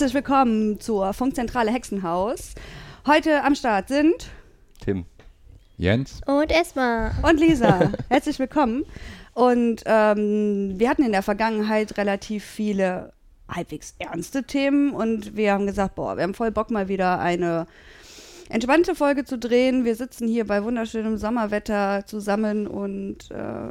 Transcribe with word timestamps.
Herzlich 0.00 0.14
willkommen 0.14 0.80
zur 0.80 1.12
Funkzentrale 1.12 1.70
Hexenhaus. 1.70 2.54
Heute 3.06 3.44
am 3.44 3.54
Start 3.54 3.88
sind 3.88 4.30
Tim. 4.82 5.04
Jens. 5.76 6.22
Und 6.24 6.50
Esma. 6.50 7.10
und 7.22 7.38
Lisa. 7.38 7.92
Herzlich 8.08 8.38
willkommen. 8.38 8.86
Und 9.34 9.82
ähm, 9.84 10.72
wir 10.78 10.88
hatten 10.88 11.02
in 11.02 11.12
der 11.12 11.22
Vergangenheit 11.22 11.98
relativ 11.98 12.46
viele 12.46 13.12
halbwegs 13.46 13.94
ernste 13.98 14.44
Themen 14.44 14.94
und 14.94 15.36
wir 15.36 15.52
haben 15.52 15.66
gesagt, 15.66 15.96
boah, 15.96 16.16
wir 16.16 16.22
haben 16.22 16.32
voll 16.32 16.50
Bock 16.50 16.70
mal 16.70 16.88
wieder 16.88 17.18
eine 17.18 17.66
entspannte 18.48 18.94
Folge 18.94 19.26
zu 19.26 19.38
drehen. 19.38 19.84
Wir 19.84 19.96
sitzen 19.96 20.26
hier 20.26 20.46
bei 20.46 20.64
wunderschönem 20.64 21.18
Sommerwetter 21.18 22.06
zusammen 22.06 22.66
und 22.66 23.30
äh, 23.32 23.70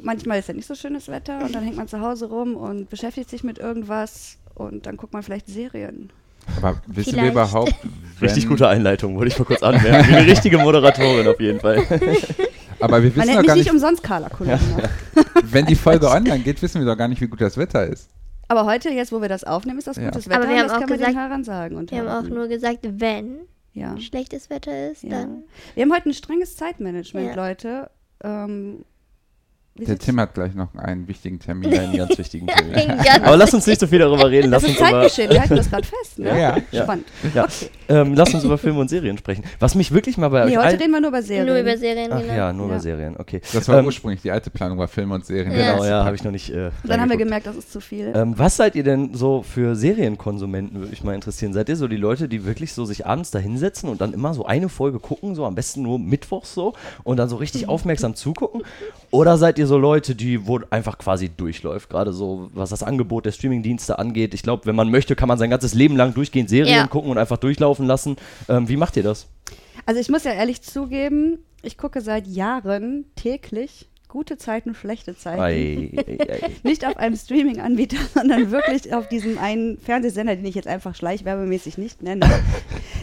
manchmal 0.00 0.38
ist 0.38 0.46
ja 0.46 0.54
nicht 0.54 0.68
so 0.68 0.76
schönes 0.76 1.08
Wetter 1.08 1.42
und 1.42 1.52
dann 1.52 1.64
hängt 1.64 1.78
man 1.78 1.88
zu 1.88 1.98
Hause 1.98 2.26
rum 2.26 2.54
und 2.54 2.90
beschäftigt 2.90 3.28
sich 3.28 3.42
mit 3.42 3.58
irgendwas 3.58 4.38
und 4.54 4.86
dann 4.86 4.96
guckt 4.96 5.12
man 5.12 5.22
vielleicht 5.22 5.46
Serien. 5.48 6.10
Aber 6.58 6.80
wissen 6.86 7.16
wir 7.16 7.30
überhaupt, 7.30 7.74
Richtig 8.20 8.46
gute 8.48 8.68
Einleitung, 8.68 9.16
wollte 9.16 9.32
ich 9.32 9.38
mal 9.38 9.44
kurz 9.44 9.62
anmerken. 9.62 10.08
Wie 10.08 10.14
eine 10.14 10.26
richtige 10.26 10.58
Moderatorin 10.58 11.26
auf 11.26 11.40
jeden 11.40 11.58
Fall. 11.60 11.78
Aber 12.80 13.02
wir 13.02 13.10
Man 13.10 13.16
wissen 13.16 13.26
nennt 13.26 13.38
doch 13.40 13.46
gar 13.46 13.54
nicht 13.56 13.64
nicht, 13.64 13.70
umsonst 13.72 14.02
Carla 14.02 14.28
Kolumna. 14.28 14.58
wenn 15.44 15.66
die 15.66 15.74
Folge 15.74 16.08
online 16.08 16.40
geht, 16.40 16.60
wissen 16.62 16.80
wir 16.80 16.86
doch 16.86 16.96
gar 16.98 17.08
nicht, 17.08 17.20
wie 17.20 17.26
gut 17.28 17.40
das 17.40 17.56
Wetter 17.56 17.86
ist. 17.86 18.10
Aber 18.48 18.66
heute, 18.66 18.90
jetzt 18.90 19.10
wo 19.10 19.20
wir 19.22 19.28
das 19.28 19.42
aufnehmen, 19.44 19.78
ist 19.78 19.86
das 19.88 19.96
Ja. 19.96 20.04
gutes 20.10 20.28
Wetter. 20.28 20.40
Aber 20.40 20.48
wir 20.48 20.56
haben 20.58 20.68
das 20.68 20.72
auch 20.72 20.80
kann 20.80 20.88
man 20.90 20.98
den 20.98 21.06
gesagt- 21.06 21.16
Hörern 21.28 21.44
sagen. 21.44 21.76
Und 21.76 21.90
Wir 21.90 21.98
haben 22.04 22.08
auch 22.26 22.28
nur 22.28 22.46
gesagt, 22.48 22.80
wenn 22.82 23.36
ja. 23.72 23.98
schlechtes 23.98 24.50
Wetter 24.50 24.90
ist, 24.90 25.02
Ja. 25.02 25.10
dann. 25.22 25.44
Wir 25.74 25.82
haben 25.84 25.92
heute 25.92 26.10
ein 26.10 26.14
strenges 26.14 26.56
Zeitmanagement, 26.56 27.28
Ja. 27.28 27.34
Leute. 27.34 27.90
Ähm, 28.22 28.84
wie 29.76 29.84
Der 29.86 29.98
Tim 29.98 30.20
hat 30.20 30.34
gleich 30.34 30.54
noch 30.54 30.72
einen 30.76 31.08
wichtigen 31.08 31.40
Termin. 31.40 31.76
Einen 31.76 31.96
ganz 31.96 32.16
wichtigen 32.16 32.46
Termin. 32.48 32.74
Ganz 32.88 33.08
Aber 33.24 33.36
lass 33.36 33.52
uns 33.52 33.66
nicht 33.66 33.80
so 33.80 33.86
viel 33.88 33.98
darüber 33.98 34.30
reden. 34.30 34.50
Lass 34.50 34.62
das 34.62 34.70
uns 34.70 34.80
ist 34.80 34.88
über, 34.88 35.00
Zeitgeschehen, 35.00 35.30
wir 35.30 35.40
halten 35.40 35.56
das 35.56 35.70
gerade 35.70 35.86
fest. 35.86 36.18
Ne? 36.18 36.28
Ja, 36.38 36.56
ja. 36.70 36.82
Spannend. 36.84 37.06
ja. 37.34 37.46
ähm, 37.88 38.14
lass 38.14 38.32
uns 38.32 38.44
über 38.44 38.56
Filme 38.56 38.78
und 38.80 38.88
Serien 38.88 39.18
sprechen. 39.18 39.44
Was 39.58 39.74
mich 39.74 39.90
wirklich 39.92 40.16
mal 40.16 40.28
bei 40.28 40.44
Nee, 40.44 40.56
euch 40.58 40.64
heute 40.64 40.80
reden 40.80 40.92
wir 40.92 41.00
nur 41.00 41.08
über 41.10 41.22
Serien. 41.22 41.46
nur 41.46 41.58
über 41.58 41.76
Serien, 41.76 42.10
Ach 42.12 42.20
genau. 42.20 42.34
ja, 42.34 42.52
nur 42.52 42.66
Ja. 42.66 42.72
über 42.74 42.80
Serien, 42.80 43.16
okay. 43.18 43.40
Das 43.52 43.66
war 43.68 43.78
Ähm, 43.80 43.86
ursprünglich 43.86 44.22
die 44.22 44.30
alte 44.30 44.50
Planung, 44.50 44.78
war 44.78 44.86
Filme 44.88 45.14
und 45.16 45.26
Serien. 45.26 45.52
Ja. 45.52 45.72
Genau, 45.72 45.84
ja, 45.84 46.04
habe 46.04 46.14
ich 46.14 46.22
noch 46.22 46.30
nicht. 46.30 46.50
Äh, 46.50 46.70
dann 46.84 47.00
haben 47.00 47.10
wir 47.10 47.16
gemerkt, 47.16 47.46
das 47.46 47.56
ist 47.56 47.72
zu 47.72 47.80
viel. 47.80 48.12
Ähm, 48.14 48.34
was 48.36 48.56
seid 48.56 48.76
ihr 48.76 48.84
denn 48.84 49.14
so 49.14 49.42
für 49.42 49.74
Serienkonsumenten, 49.74 50.78
würde 50.78 50.90
mich 50.90 51.02
mal 51.02 51.14
interessieren. 51.14 51.52
Seid 51.52 51.68
ihr 51.68 51.76
so 51.76 51.88
die 51.88 51.96
Leute, 51.96 52.28
die 52.28 52.44
wirklich 52.44 52.72
so 52.72 52.84
sich 52.84 53.06
abends 53.06 53.30
da 53.32 53.38
hinsetzen 53.40 53.88
und 53.88 54.00
dann 54.00 54.12
immer 54.12 54.34
so 54.34 54.44
eine 54.46 54.68
Folge 54.68 55.00
gucken, 55.00 55.34
so 55.34 55.44
am 55.44 55.54
besten 55.56 55.82
nur 55.82 55.98
mittwochs 55.98 56.54
so 56.54 56.74
und 57.02 57.16
dann 57.16 57.28
so 57.28 57.36
richtig 57.36 57.68
aufmerksam 57.68 58.14
zugucken? 58.14 58.62
Oder 59.10 59.36
seid 59.36 59.58
ihr 59.58 59.63
so 59.66 59.78
Leute, 59.78 60.14
die 60.14 60.46
wo 60.46 60.60
einfach 60.70 60.98
quasi 60.98 61.28
durchläuft, 61.28 61.90
gerade 61.90 62.12
so 62.12 62.50
was 62.54 62.70
das 62.70 62.82
Angebot 62.82 63.26
der 63.26 63.32
Streamingdienste 63.32 63.98
angeht? 63.98 64.34
Ich 64.34 64.42
glaube, 64.42 64.66
wenn 64.66 64.76
man 64.76 64.90
möchte, 64.90 65.16
kann 65.16 65.28
man 65.28 65.38
sein 65.38 65.50
ganzes 65.50 65.74
Leben 65.74 65.96
lang 65.96 66.14
durchgehend 66.14 66.48
Serien 66.48 66.76
Ja. 66.76 66.86
gucken 66.86 67.10
und 67.10 67.18
einfach 67.18 67.36
durchlaufen 67.38 67.86
lassen. 67.86 68.16
Ähm, 68.48 68.68
wie 68.68 68.76
macht 68.76 68.96
ihr 68.96 69.02
das? 69.02 69.26
Also 69.86 70.00
ich 70.00 70.08
muss 70.08 70.24
ja 70.24 70.32
ehrlich 70.32 70.62
zugeben, 70.62 71.38
ich 71.62 71.76
gucke 71.78 72.00
seit 72.00 72.26
Jahren 72.26 73.04
täglich 73.16 73.88
gute 74.14 74.38
Zeiten, 74.38 74.76
schlechte 74.76 75.16
Zeiten. 75.16 75.40
Ei, 75.40 75.90
ei, 75.96 76.16
ei. 76.20 76.50
Nicht 76.62 76.86
auf 76.86 76.96
einem 76.96 77.16
Streaming-Anbieter, 77.16 77.96
sondern 78.14 78.52
wirklich 78.52 78.94
auf 78.94 79.08
diesem 79.08 79.38
einen 79.38 79.76
Fernsehsender, 79.78 80.36
den 80.36 80.46
ich 80.46 80.54
jetzt 80.54 80.68
einfach 80.68 80.94
schleichwerbemäßig 80.94 81.78
nicht 81.78 82.00
nenne. 82.00 82.24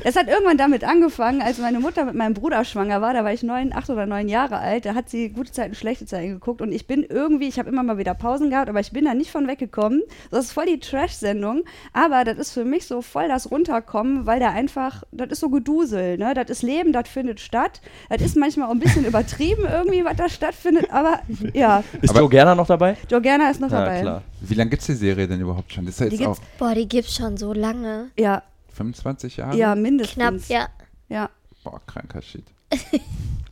Das 0.05 0.15
hat 0.15 0.29
irgendwann 0.29 0.57
damit 0.57 0.85
angefangen, 0.85 1.41
als 1.41 1.57
meine 1.57 1.81
Mutter 1.81 2.05
mit 2.05 2.15
meinem 2.15 2.33
Bruder 2.33 2.63
schwanger 2.63 3.01
war. 3.01 3.13
Da 3.13 3.25
war 3.25 3.33
ich 3.33 3.43
neun, 3.43 3.73
acht 3.73 3.89
oder 3.89 4.05
neun 4.05 4.29
Jahre 4.29 4.59
alt. 4.59 4.85
Da 4.85 4.95
hat 4.95 5.09
sie 5.09 5.29
gute 5.29 5.51
Zeiten, 5.51 5.75
schlechte 5.75 6.05
Zeiten 6.05 6.29
geguckt. 6.29 6.61
Und 6.61 6.71
ich 6.71 6.87
bin 6.87 7.03
irgendwie, 7.03 7.49
ich 7.49 7.59
habe 7.59 7.69
immer 7.69 7.83
mal 7.83 7.97
wieder 7.97 8.13
Pausen 8.13 8.49
gehabt, 8.49 8.69
aber 8.69 8.79
ich 8.79 8.93
bin 8.93 9.03
da 9.03 9.13
nicht 9.13 9.31
von 9.31 9.47
weggekommen. 9.49 10.01
Das 10.31 10.45
ist 10.45 10.53
voll 10.53 10.65
die 10.65 10.79
Trash-Sendung. 10.79 11.63
Aber 11.91 12.23
das 12.23 12.37
ist 12.37 12.53
für 12.53 12.63
mich 12.63 12.87
so 12.87 13.01
voll 13.01 13.27
das 13.27 13.51
Runterkommen, 13.51 14.25
weil 14.25 14.39
da 14.39 14.51
einfach, 14.51 15.03
das 15.11 15.31
ist 15.31 15.41
so 15.41 15.49
Gedusel. 15.49 16.17
Ne? 16.17 16.33
Das 16.33 16.49
ist 16.49 16.63
Leben, 16.63 16.93
das 16.93 17.09
findet 17.09 17.41
statt. 17.41 17.81
Das 18.09 18.21
ist 18.21 18.37
manchmal 18.37 18.69
auch 18.69 18.73
ein 18.73 18.79
bisschen 18.79 19.05
übertrieben 19.11 19.65
irgendwie, 19.69 20.05
was 20.05 20.15
da 20.15 20.29
stattfindet. 20.29 20.89
Aber 21.01 21.19
ja, 21.53 21.83
Ist 22.01 22.11
Aber- 22.11 22.19
Joe 22.19 22.29
Gerner 22.29 22.53
noch 22.55 22.67
dabei? 22.67 22.95
Joe 23.09 23.21
Gerner 23.21 23.49
ist 23.51 23.59
noch 23.59 23.71
Ja, 23.71 23.79
dabei. 23.85 24.01
klar. 24.01 24.21
Wie 24.41 24.53
lange 24.53 24.69
gibt 24.69 24.81
es 24.81 24.87
die 24.87 24.93
Serie 24.93 25.27
denn 25.27 25.41
überhaupt 25.41 25.71
schon? 25.73 25.85
Das 25.85 25.95
ist 25.95 25.99
ja 26.01 26.09
Die 26.09 26.15
jetzt 26.17 26.27
auch 26.27 26.35
gibt's- 26.35 26.57
Boah, 26.59 26.75
die 26.75 26.87
gibt's 26.87 27.15
schon 27.15 27.37
so 27.37 27.53
lange. 27.53 28.09
Ja, 28.17 28.43
25 28.73 29.37
Jahre? 29.37 29.57
ja, 29.57 29.73
mindestens. 29.75 30.15
Knapp, 30.15 30.35
ja. 30.47 30.67
Ja. 31.09 31.29
Boah, 31.63 31.81
kranker 31.87 32.21
Shit. 32.21 32.45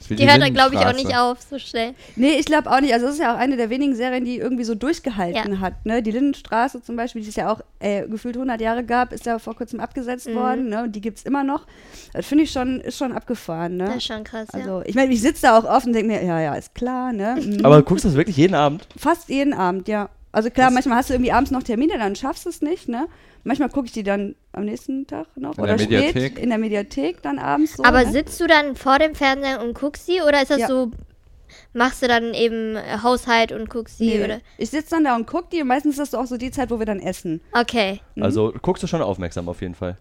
Die 0.10 0.28
hört 0.28 0.42
dann, 0.42 0.54
glaube 0.56 0.74
ich, 0.74 0.82
auch 0.82 0.94
nicht 0.96 1.16
auf 1.16 1.38
so 1.48 1.60
schnell. 1.60 1.94
Nee, 2.16 2.32
ich 2.40 2.48
glaube 2.48 2.72
auch 2.72 2.82
nicht. 2.82 2.92
Also, 2.94 3.06
das 3.06 3.16
ist 3.16 3.22
ja 3.22 3.32
auch 3.36 3.38
eine 3.38 3.58
der 3.58 3.70
wenigen 3.70 3.94
Serien, 3.96 4.26
die 4.26 4.38
irgendwie 4.40 4.64
so 4.64 4.74
durchgehalten 4.74 5.54
Ja. 5.54 5.60
hat. 5.60 5.86
Ne? 5.86 6.02
Die 6.02 6.10
Lindenstraße 6.10 6.82
zum 6.82 6.96
Beispiel, 6.96 7.22
die 7.22 7.30
es 7.30 7.36
ja 7.36 7.52
auch 7.52 7.60
äh, 7.80 8.08
gefühlt 8.08 8.36
100 8.36 8.60
Jahre 8.60 8.84
gab, 8.84 9.14
ist 9.14 9.28
ja 9.28 9.38
vor 9.38 9.56
kurzem 9.56 9.80
abgesetzt 9.80 10.28
Mhm. 10.28 10.34
worden. 10.36 10.70
Ne? 10.70 10.82
Und 10.86 10.96
die 10.96 11.02
gibt 11.02 11.20
es 11.20 11.26
immer 11.26 11.44
noch. 11.44 11.68
Das 12.14 12.26
finde 12.26 12.46
ich 12.46 12.52
schon, 12.52 12.80
ist 12.82 12.98
schon 12.98 13.12
abgefahren. 13.12 13.78
Ne? 13.78 13.86
Das 13.86 13.98
ist 13.98 14.06
schon 14.08 14.24
krass, 14.24 14.48
ja. 14.52 14.60
Also, 14.60 14.82
ich 14.84 14.96
meine, 14.96 15.14
ich 15.14 15.22
sitze 15.22 15.44
da 15.44 15.60
auch 15.60 15.66
oft 15.66 15.86
und 15.86 15.94
denke 15.94 16.08
mir, 16.12 16.24
ja, 16.24 16.40
ja, 16.42 16.56
ist 16.56 16.74
klar. 16.74 17.14
Ne? 17.14 17.38
Mhm. 17.40 17.64
Aber 17.64 17.84
guckst 17.84 18.04
du 18.04 18.10
das 18.10 18.18
wirklich 18.18 18.38
jeden 18.38 18.56
Abend? 18.56 18.88
Fast 18.98 19.30
jeden 19.30 19.54
Abend, 19.54 19.88
ja. 19.88 20.10
Also 20.32 20.50
klar, 20.52 20.70
manchmal 20.70 20.98
hast 20.98 21.10
du 21.10 21.14
irgendwie 21.16 21.32
abends 21.32 21.50
noch 21.52 21.64
Termine, 21.64 21.98
dann 21.98 22.16
schaffst 22.16 22.46
du 22.46 22.50
es 22.50 22.62
nicht, 22.62 22.88
ne? 22.88 23.08
Manchmal 23.44 23.70
gucke 23.70 23.88
ich 23.88 23.94
die 23.94 24.04
dann 24.04 24.36
am 24.52 24.66
nächsten 24.66 25.08
Tag 25.08 25.28
noch 25.36 25.58
In 25.58 25.64
oder 25.64 25.76
der 25.78 26.10
spät 26.10 26.38
in 26.38 26.50
der 26.50 26.58
Mediathek 26.60 27.22
dann 27.22 27.40
abends 27.40 27.78
so. 27.78 27.84
Aber 27.84 28.04
ne? 28.04 28.12
sitzt 28.12 28.40
du 28.40 28.46
dann 28.48 28.76
vor 28.76 29.00
dem 29.00 29.16
Fernseher 29.16 29.62
und 29.64 29.74
guckst 29.74 30.06
sie 30.06 30.22
oder 30.22 30.42
ist 30.42 30.52
das 30.52 30.60
Ja. 30.60 30.68
so, 30.68 30.92
machst 31.74 32.04
du 32.04 32.08
dann 32.08 32.34
eben 32.34 32.78
Haushalt 33.02 33.52
und 33.52 33.70
guckst 33.70 33.98
sie 33.98 34.18
Nee. 34.18 34.24
oder? 34.24 34.40
Ich 34.58 34.70
sitze 34.70 34.92
dann 34.92 35.04
da 35.06 35.16
und 35.16 35.26
gucke 35.26 35.48
die 35.52 35.62
und 35.62 35.68
meistens 35.68 35.98
ist 35.98 36.14
das 36.14 36.20
auch 36.20 36.28
so 36.28 36.38
die 36.38 36.52
Zeit, 36.52 36.70
wo 36.70 36.78
wir 36.80 36.86
dann 36.86 37.00
essen. 37.00 37.42
Okay. 37.54 38.02
Mhm. 38.16 38.24
Also 38.24 38.54
guckst 38.62 38.84
du 38.84 38.88
schon 38.88 39.02
aufmerksam 39.02 39.50
auf 39.50 39.62
jeden 39.62 39.76
Fall. 39.76 39.98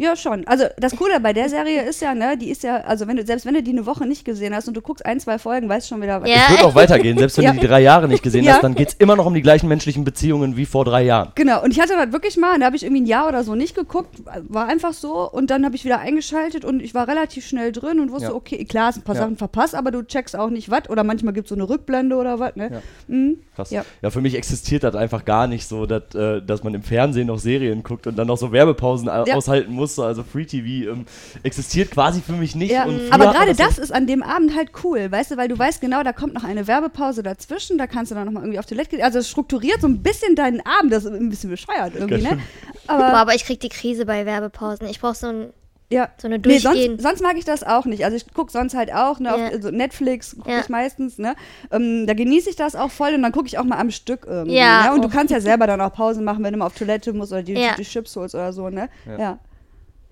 Ja, 0.00 0.16
schon. 0.16 0.46
Also 0.46 0.64
das 0.78 0.96
Coole 0.96 1.20
bei 1.20 1.34
der 1.34 1.50
Serie 1.50 1.82
ist 1.82 2.00
ja, 2.00 2.14
ne, 2.14 2.38
die 2.38 2.48
ist 2.50 2.62
ja, 2.62 2.78
also 2.78 3.06
wenn 3.06 3.16
du, 3.18 3.26
selbst 3.26 3.44
wenn 3.44 3.52
du 3.52 3.62
die 3.62 3.72
eine 3.72 3.84
Woche 3.84 4.06
nicht 4.06 4.24
gesehen 4.24 4.54
hast 4.54 4.66
und 4.66 4.74
du 4.74 4.80
guckst 4.80 5.04
ein, 5.04 5.20
zwei 5.20 5.38
Folgen, 5.38 5.68
weißt 5.68 5.86
du 5.90 5.94
schon 5.94 6.02
wieder, 6.02 6.22
was 6.22 6.28
Ja. 6.30 6.36
Es 6.46 6.50
wird 6.52 6.62
auch 6.64 6.74
weitergehen, 6.74 7.18
selbst 7.18 7.36
wenn 7.36 7.44
Ja. 7.50 7.52
du 7.52 7.60
die 7.60 7.66
drei 7.66 7.80
Jahre 7.82 8.08
nicht 8.08 8.22
gesehen 8.22 8.44
Ja. 8.44 8.54
hast, 8.54 8.62
dann 8.64 8.74
geht 8.74 8.88
es 8.88 8.94
immer 8.94 9.14
noch 9.14 9.26
um 9.26 9.34
die 9.34 9.42
gleichen 9.42 9.68
menschlichen 9.68 10.04
Beziehungen 10.04 10.56
wie 10.56 10.64
vor 10.64 10.86
drei 10.86 11.02
Jahren. 11.02 11.32
Genau, 11.34 11.62
und 11.62 11.70
ich 11.72 11.80
hatte 11.80 11.92
das 11.98 12.12
wirklich 12.12 12.38
mal, 12.38 12.58
da 12.58 12.64
habe 12.64 12.76
ich 12.76 12.82
irgendwie 12.82 13.02
ein 13.02 13.06
Jahr 13.06 13.28
oder 13.28 13.44
so 13.44 13.54
nicht 13.54 13.74
geguckt, 13.74 14.08
war 14.48 14.68
einfach 14.68 14.94
so 14.94 15.30
und 15.30 15.50
dann 15.50 15.66
habe 15.66 15.76
ich 15.76 15.84
wieder 15.84 15.98
eingeschaltet 16.00 16.64
und 16.64 16.80
ich 16.80 16.94
war 16.94 17.06
relativ 17.06 17.44
schnell 17.46 17.70
drin 17.70 18.00
und 18.00 18.10
wusste, 18.10 18.28
Ja. 18.28 18.34
okay, 18.34 18.64
klar, 18.64 18.86
hast 18.86 18.96
ein 18.96 19.02
paar 19.02 19.16
Ja. 19.16 19.20
Sachen 19.20 19.36
verpasst, 19.36 19.74
aber 19.74 19.90
du 19.90 20.02
checkst 20.02 20.34
auch 20.34 20.48
nicht 20.48 20.70
was 20.70 20.88
oder 20.88 21.04
manchmal 21.04 21.34
gibt 21.34 21.44
es 21.44 21.48
so 21.50 21.54
eine 21.56 21.68
Rückblende 21.68 22.16
oder 22.16 22.38
was, 22.38 22.56
ne? 22.56 22.70
Ja. 22.72 22.80
Mhm. 23.14 23.36
Krass. 23.54 23.70
Ja. 23.70 23.84
Ja. 24.00 24.08
für 24.08 24.22
mich 24.22 24.34
existiert 24.34 24.82
das 24.82 24.94
einfach 24.94 25.26
gar 25.26 25.46
nicht 25.46 25.66
so, 25.66 25.84
dass, 25.84 26.14
äh, 26.14 26.40
dass 26.40 26.64
man 26.64 26.72
im 26.72 26.82
Fernsehen 26.82 27.26
noch 27.26 27.38
Serien 27.38 27.82
guckt 27.82 28.06
und 28.06 28.16
dann 28.16 28.28
noch 28.28 28.38
so 28.38 28.50
Werbepausen 28.50 29.10
aushalten 29.10 29.74
muss. 29.74 29.89
So, 29.94 30.02
Also 30.02 30.22
Free 30.22 30.44
TV 30.44 30.90
ähm, 30.92 31.06
existiert 31.42 31.90
quasi 31.90 32.20
für 32.20 32.32
mich 32.32 32.54
nicht. 32.54 32.70
Ja, 32.72 32.84
Und 32.84 32.98
früher 33.00 33.12
aber 33.14 33.32
gerade 33.32 33.54
das 33.54 33.76
so- 33.76 33.82
ist 33.82 33.92
an 33.92 34.06
dem 34.06 34.22
Abend 34.22 34.54
halt 34.56 34.70
cool, 34.84 35.10
weißt 35.10 35.32
du, 35.32 35.36
weil 35.36 35.48
du 35.48 35.58
weißt 35.58 35.80
genau, 35.80 36.02
da 36.02 36.12
kommt 36.12 36.34
noch 36.34 36.44
eine 36.44 36.66
Werbepause 36.66 37.22
dazwischen, 37.22 37.78
da 37.78 37.86
kannst 37.86 38.10
du 38.10 38.14
dann 38.14 38.24
nochmal 38.26 38.42
irgendwie 38.44 38.58
auf 38.58 38.66
Toilette 38.66 38.90
gehen. 38.96 39.02
Also 39.04 39.18
es 39.18 39.28
strukturiert 39.28 39.80
so 39.80 39.86
ein 39.88 40.02
bisschen 40.02 40.34
deinen 40.34 40.60
Abend, 40.64 40.92
das 40.92 41.04
ist 41.04 41.12
ein 41.12 41.28
bisschen 41.30 41.50
bescheuert 41.50 41.92
irgendwie, 41.94 42.22
ne? 42.22 42.38
Boah, 42.86 42.94
Aber 42.94 43.14
aber 43.18 43.34
ich 43.34 43.44
krieg 43.44 43.60
die 43.60 43.68
Krise 43.68 44.06
bei 44.06 44.26
Werbepausen. 44.26 44.86
Ich 44.88 45.00
brauch 45.00 45.14
so 45.14 45.26
ein 45.28 45.52
ja. 45.92 46.08
so 46.18 46.28
eine 46.28 46.36
Nee, 46.36 46.42
Durchgehen. 46.60 46.90
sonst, 46.98 47.02
sonst 47.02 47.20
mag 47.22 47.36
ich 47.36 47.44
das 47.44 47.64
auch 47.64 47.84
nicht. 47.84 48.04
Also 48.04 48.16
ich 48.16 48.32
gucke 48.32 48.52
sonst 48.52 48.74
halt 48.76 48.92
auch, 48.94 49.18
ne, 49.18 49.28
Ja. 49.28 49.34
auf 49.34 49.40
also 49.52 49.70
Netflix 49.72 50.36
gucke 50.36 50.48
Ja. 50.52 50.60
ich 50.60 50.68
meistens, 50.68 51.18
ne? 51.18 51.34
Ähm, 51.72 52.06
da 52.06 52.14
genieße 52.14 52.48
ich 52.48 52.54
das 52.54 52.76
auch 52.76 52.92
voll 52.92 53.12
und 53.14 53.22
dann 53.22 53.32
gucke 53.32 53.48
ich 53.48 53.58
auch 53.58 53.64
mal 53.64 53.78
am 53.78 53.90
Stück 53.90 54.24
irgendwie. 54.24 54.54
Ja, 54.56 54.84
Ne? 54.84 54.92
Und 54.94 55.02
du 55.02 55.08
oh. 55.08 55.10
kannst 55.12 55.32
ja 55.32 55.40
selber 55.40 55.66
dann 55.66 55.80
auch 55.80 55.92
Pause 55.92 56.22
machen, 56.22 56.44
wenn 56.44 56.52
du 56.52 56.60
mal 56.60 56.66
auf 56.66 56.76
Toilette 56.78 57.12
musst 57.12 57.32
oder 57.32 57.42
die, 57.42 57.54
Ja. 57.54 57.74
die 57.76 57.82
Chips 57.82 58.14
holst 58.14 58.36
oder 58.36 58.52
so, 58.52 58.70
ne? 58.70 58.88
Ja. 59.04 59.18
Ja. 59.18 59.38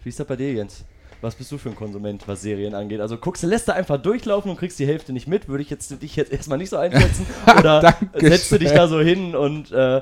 Wie 0.02 0.08
ist 0.08 0.20
das 0.20 0.26
bei 0.26 0.36
dir, 0.36 0.52
Jens? 0.52 0.84
Was 1.20 1.34
bist 1.34 1.50
du 1.50 1.58
für 1.58 1.70
ein 1.70 1.74
Konsument, 1.74 2.28
was 2.28 2.42
Serien 2.42 2.74
angeht? 2.74 3.00
Also 3.00 3.16
guckst 3.16 3.42
du, 3.42 3.48
lässt 3.48 3.66
du 3.66 3.74
einfach 3.74 4.00
durchlaufen 4.00 4.52
und 4.52 4.56
kriegst 4.56 4.78
die 4.78 4.86
Hälfte 4.86 5.12
nicht 5.12 5.26
mit, 5.26 5.48
würde 5.48 5.62
ich 5.62 5.70
jetzt 5.70 6.00
dich 6.00 6.14
jetzt 6.14 6.32
erstmal 6.32 6.58
nicht 6.58 6.70
so 6.70 6.76
einschätzen. 6.76 7.26
Oder 7.58 7.96
setzt 8.14 8.52
du 8.52 8.58
dich 8.58 8.70
da 8.70 8.86
so 8.86 9.00
hin 9.00 9.34
und 9.34 9.72
äh, 9.72 10.00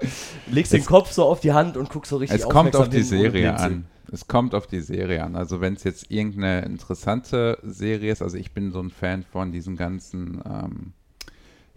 legst 0.51 0.75
den 0.75 0.85
Kopf 0.85 1.13
so 1.13 1.25
auf 1.25 1.41
die 1.41 1.53
Hand 1.53 1.79
und 1.79 1.89
guckst 1.89 2.11
so 2.11 2.19
richtig 2.19 2.39
Es 2.39 2.49
kommt 2.49 2.77
auf 2.77 2.91
die 2.91 3.03
Serie 3.03 3.57
an. 3.57 3.87
Es 4.13 4.29
kommt 4.29 4.55
auf 4.55 4.67
die 4.67 4.81
Serie 4.81 5.25
an. 5.25 5.37
Also 5.37 5.61
wenn 5.61 5.75
es 5.75 5.85
jetzt 5.85 6.11
irgendeine 6.11 6.65
interessante 6.67 7.59
Serie 7.63 8.13
ist, 8.13 8.23
also 8.23 8.37
ich 8.37 8.53
bin 8.53 8.71
so 8.71 8.81
ein 8.81 8.91
Fan 8.91 9.25
von 9.25 9.53
diesen 9.53 9.77
ganzen, 9.77 10.43
ähm, 10.47 10.93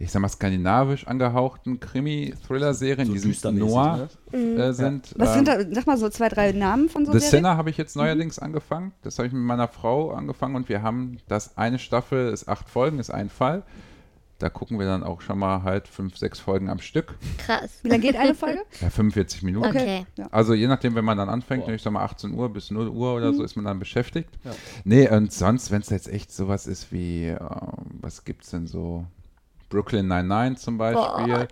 ich 0.01 0.11
sag 0.11 0.21
mal, 0.21 0.29
skandinavisch 0.29 1.05
angehauchten 1.07 1.79
Krimi-Thriller-Serien, 1.79 3.07
So 3.07 3.13
die 3.13 3.19
sind 3.19 3.43
Noir 3.57 4.09
Mhm. 4.31 4.57
äh, 4.59 4.73
sind. 4.73 5.13
Was 5.17 5.29
ähm, 5.29 5.35
sind 5.45 5.47
da, 5.47 5.57
sag 5.75 5.87
mal 5.87 5.97
so 5.97 6.07
zwei, 6.09 6.29
drei 6.29 6.51
Namen 6.53 6.87
von 6.89 7.05
so 7.05 7.11
The 7.11 7.19
Serien? 7.19 7.31
Sinner 7.43 7.57
habe 7.57 7.69
ich 7.69 7.77
jetzt 7.77 7.95
neuerdings 7.95 8.39
angefangen. 8.39 8.93
Das 9.01 9.17
habe 9.17 9.27
ich 9.27 9.33
mit 9.33 9.41
meiner 9.43 9.67
Frau 9.67 10.11
angefangen 10.11 10.55
und 10.55 10.69
wir 10.69 10.81
haben 10.83 11.17
das 11.27 11.57
eine 11.57 11.79
Staffel, 11.79 12.31
ist 12.31 12.47
acht 12.47 12.69
Folgen, 12.69 12.99
ist 12.99 13.09
ein 13.09 13.29
Fall. 13.29 13.63
Da 14.37 14.47
gucken 14.47 14.79
wir 14.79 14.85
dann 14.85 15.03
auch 15.03 15.19
schon 15.19 15.37
mal 15.37 15.63
halt 15.63 15.89
fünf, 15.89 16.15
sechs 16.17 16.39
Folgen 16.39 16.69
am 16.69 16.79
Stück. 16.79 17.15
Krass. 17.39 17.79
Wie 17.83 17.89
lange 17.89 18.01
geht 18.03 18.15
eine 18.15 18.33
Folge? 18.35 18.61
Ja, 18.79 18.89
45 18.89 19.43
Minuten. 19.43 19.65
Okay. 19.67 20.05
Also 20.31 20.53
je 20.53 20.67
nachdem, 20.67 20.95
wenn 20.95 21.03
man 21.03 21.17
dann 21.17 21.27
anfängt, 21.27 21.65
Boah. 21.65 21.73
ich 21.73 21.81
sag 21.81 21.91
mal 21.91 22.05
18 22.05 22.33
Uhr 22.33 22.47
bis 22.53 22.71
0 22.71 22.87
Uhr 22.87 23.15
oder 23.15 23.33
Mhm. 23.33 23.35
so, 23.35 23.43
ist 23.43 23.57
man 23.57 23.65
dann 23.65 23.79
beschäftigt. 23.79 24.29
Ja. 24.45 24.51
Nee, 24.85 25.09
und 25.09 25.33
sonst, 25.33 25.71
wenn 25.71 25.81
es 25.81 25.89
jetzt 25.89 26.07
echt 26.07 26.31
sowas 26.31 26.67
ist 26.67 26.93
wie, 26.93 27.25
äh, 27.27 27.37
was 27.99 28.23
gibt's 28.23 28.51
denn 28.51 28.65
so? 28.65 29.05
Brooklyn 29.69 30.07
99 30.07 30.63
zum 30.63 30.77
Beispiel. 30.77 31.47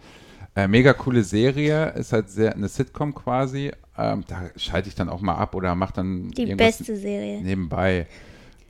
Äh, 0.55 0.67
mega 0.67 0.93
coole 0.93 1.23
Serie, 1.23 1.91
ist 1.91 2.13
halt 2.13 2.31
sehr 2.31 2.55
eine 2.55 2.67
Sitcom 2.67 3.13
quasi, 3.13 3.71
ähm, 3.95 4.23
da 4.27 4.49
schalte 4.55 4.89
ich 4.89 4.95
dann 4.95 5.07
auch 5.07 5.21
mal 5.21 5.35
ab 5.35 5.53
oder 5.53 5.75
mache 5.75 5.93
dann 5.93 6.31
Die 6.31 6.55
beste 6.55 6.95
Serie. 6.95 7.41
nebenbei. 7.41 8.07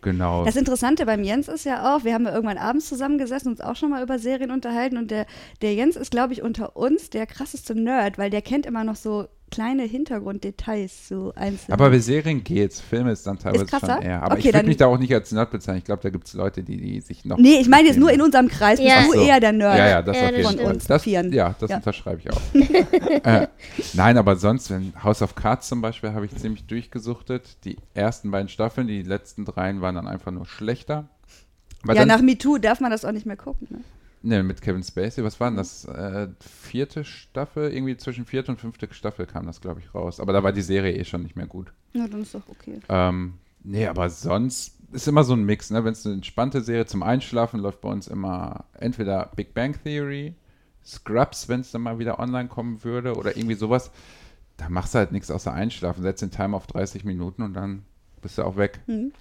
Genau. 0.01 0.45
Das 0.45 0.55
Interessante 0.55 1.05
beim 1.05 1.23
Jens 1.23 1.47
ist 1.47 1.65
ja 1.65 1.95
auch, 1.95 2.03
wir 2.03 2.13
haben 2.13 2.25
ja 2.25 2.33
irgendwann 2.33 2.57
abends 2.57 2.87
zusammengesessen 2.87 3.47
und 3.47 3.59
uns 3.59 3.61
auch 3.61 3.75
schon 3.75 3.89
mal 3.89 4.03
über 4.03 4.19
Serien 4.19 4.51
unterhalten 4.51 4.97
und 4.97 5.11
der, 5.11 5.25
der 5.61 5.73
Jens 5.73 5.95
ist, 5.95 6.11
glaube 6.11 6.33
ich, 6.33 6.41
unter 6.41 6.75
uns 6.75 7.09
der 7.09 7.25
krasseste 7.25 7.73
Nerd, 7.73 8.17
weil 8.17 8.29
der 8.29 8.41
kennt 8.41 8.65
immer 8.65 8.83
noch 8.83 8.95
so 8.95 9.27
kleine 9.49 9.83
Hintergrunddetails, 9.83 11.07
so 11.07 11.31
einzelne. 11.35 11.73
Aber 11.73 11.89
bei 11.89 11.99
Serien 11.99 12.43
geht's, 12.43 12.81
Filme 12.81 13.11
ist 13.11 13.25
dann 13.25 13.39
teilweise 13.39 13.65
krasser? 13.65 13.95
schon 13.95 14.01
eher. 14.03 14.21
Aber 14.23 14.33
Okay, 14.35 14.49
ich 14.49 14.53
würde 14.53 14.67
mich 14.67 14.77
da 14.77 14.87
auch 14.87 14.97
nicht 14.97 15.13
als 15.13 15.31
Nerd 15.31 15.51
bezeichnen. 15.51 15.79
Ich 15.79 15.85
glaube, 15.85 16.01
da 16.03 16.09
gibt 16.09 16.27
es 16.27 16.33
Leute, 16.33 16.63
die, 16.63 16.77
die 16.77 17.01
sich 17.01 17.23
noch. 17.25 17.37
nee, 17.37 17.59
ich 17.59 17.67
meine 17.69 17.87
jetzt 17.87 17.97
nur 17.97 18.11
in 18.11 18.21
unserem 18.21 18.47
Kreis, 18.49 18.77
bist 18.79 18.89
Ja. 18.89 19.01
du 19.03 19.09
Ach 19.09 19.13
so. 19.13 19.21
eher 19.21 19.39
der 19.39 19.51
Nerd. 19.53 19.77
Ja, 19.77 19.87
ja, 19.89 20.01
das 20.01 20.17
Ja, 20.17 20.23
auf 20.23 20.29
das 20.31 20.37
jeden. 20.51 20.57
Fall. 20.59 20.73
Uns 20.73 20.85
Das, 20.87 21.05
ja, 21.05 21.55
das 21.59 21.69
Ja. 21.71 21.77
unterschreibe 21.77 22.21
ich 22.23 22.31
auch. 22.31 22.41
äh, 23.23 23.47
nein, 23.93 24.17
aber 24.17 24.35
sonst, 24.35 24.69
wenn 24.69 24.93
House 25.03 25.21
of 25.21 25.35
Cards 25.35 25.67
zum 25.67 25.81
Beispiel, 25.81 26.11
habe 26.13 26.25
ich 26.25 26.35
ziemlich 26.35 26.65
durchgesuchtet. 26.67 27.63
Die 27.63 27.77
ersten 27.93 28.31
beiden 28.31 28.49
Staffeln, 28.49 28.87
die 28.87 29.01
letzten 29.03 29.45
dreien 29.45 29.81
waren 29.81 29.95
dann 29.95 30.07
einfach 30.07 30.31
nur 30.31 30.45
schlechter. 30.45 31.09
Aber 31.83 31.95
Ja, 31.95 32.05
nach 32.05 32.21
MeToo 32.21 32.57
darf 32.57 32.79
man 32.79 32.91
das 32.91 33.05
auch 33.05 33.11
nicht 33.11 33.25
mehr 33.25 33.37
gucken. 33.37 33.67
Ne? 33.69 33.79
ne, 34.27 34.43
mit 34.43 34.61
Kevin 34.61 34.83
Spacey, 34.83 35.23
was 35.23 35.39
war 35.39 35.49
denn 35.49 35.57
das? 35.57 35.85
Äh, 35.85 36.27
vierte 36.39 37.03
Staffel, 37.03 37.71
irgendwie 37.71 37.97
zwischen 37.97 38.25
vierte 38.25 38.51
und 38.51 38.59
fünfte 38.59 38.87
Staffel 38.91 39.25
kam 39.25 39.45
das, 39.45 39.61
glaube 39.61 39.79
ich, 39.79 39.93
raus. 39.93 40.19
Aber 40.19 40.33
da 40.33 40.43
war 40.43 40.51
die 40.51 40.61
Serie 40.61 40.93
eh 40.93 41.05
schon 41.05 41.23
nicht 41.23 41.35
mehr 41.35 41.47
gut. 41.47 41.71
Ja, 41.93 42.07
dann 42.07 42.21
ist 42.21 42.35
doch 42.35 42.47
okay. 42.47 42.79
Ähm, 42.89 43.35
nee, 43.63 43.87
aber 43.87 44.09
sonst 44.09 44.75
ist 44.91 45.07
immer 45.07 45.23
so 45.23 45.33
ein 45.33 45.43
Mix, 45.43 45.69
ne? 45.69 45.83
Wenn 45.83 45.93
es 45.93 46.05
eine 46.05 46.15
entspannte 46.15 46.61
Serie 46.61 46.85
zum 46.85 47.03
Einschlafen 47.03 47.59
läuft 47.59 47.81
bei 47.81 47.89
uns 47.89 48.07
immer 48.07 48.65
entweder 48.73 49.31
Big 49.35 49.53
Bang 49.53 49.75
Theory, 49.83 50.35
Scrubs, 50.85 51.49
wenn 51.49 51.61
es 51.61 51.71
dann 51.71 51.81
mal 51.81 51.99
wieder 51.99 52.19
online 52.19 52.47
kommen 52.47 52.83
würde 52.83 53.15
oder 53.15 53.35
irgendwie 53.35 53.55
sowas. 53.55 53.91
Da 54.57 54.69
machst 54.69 54.93
du 54.93 54.99
halt 54.99 55.11
nichts 55.11 55.29
außer 55.29 55.53
einschlafen. 55.53 56.01
Setz 56.01 56.19
den 56.21 56.31
Timer 56.31 56.57
auf 56.57 56.67
30 56.67 57.03
Minuten 57.03 57.43
und 57.43 57.53
dann 57.53 57.83
bist 58.21 58.37
du 58.37 58.43
auch 58.43 58.57
weg. 58.57 58.79
Hm. 58.87 59.11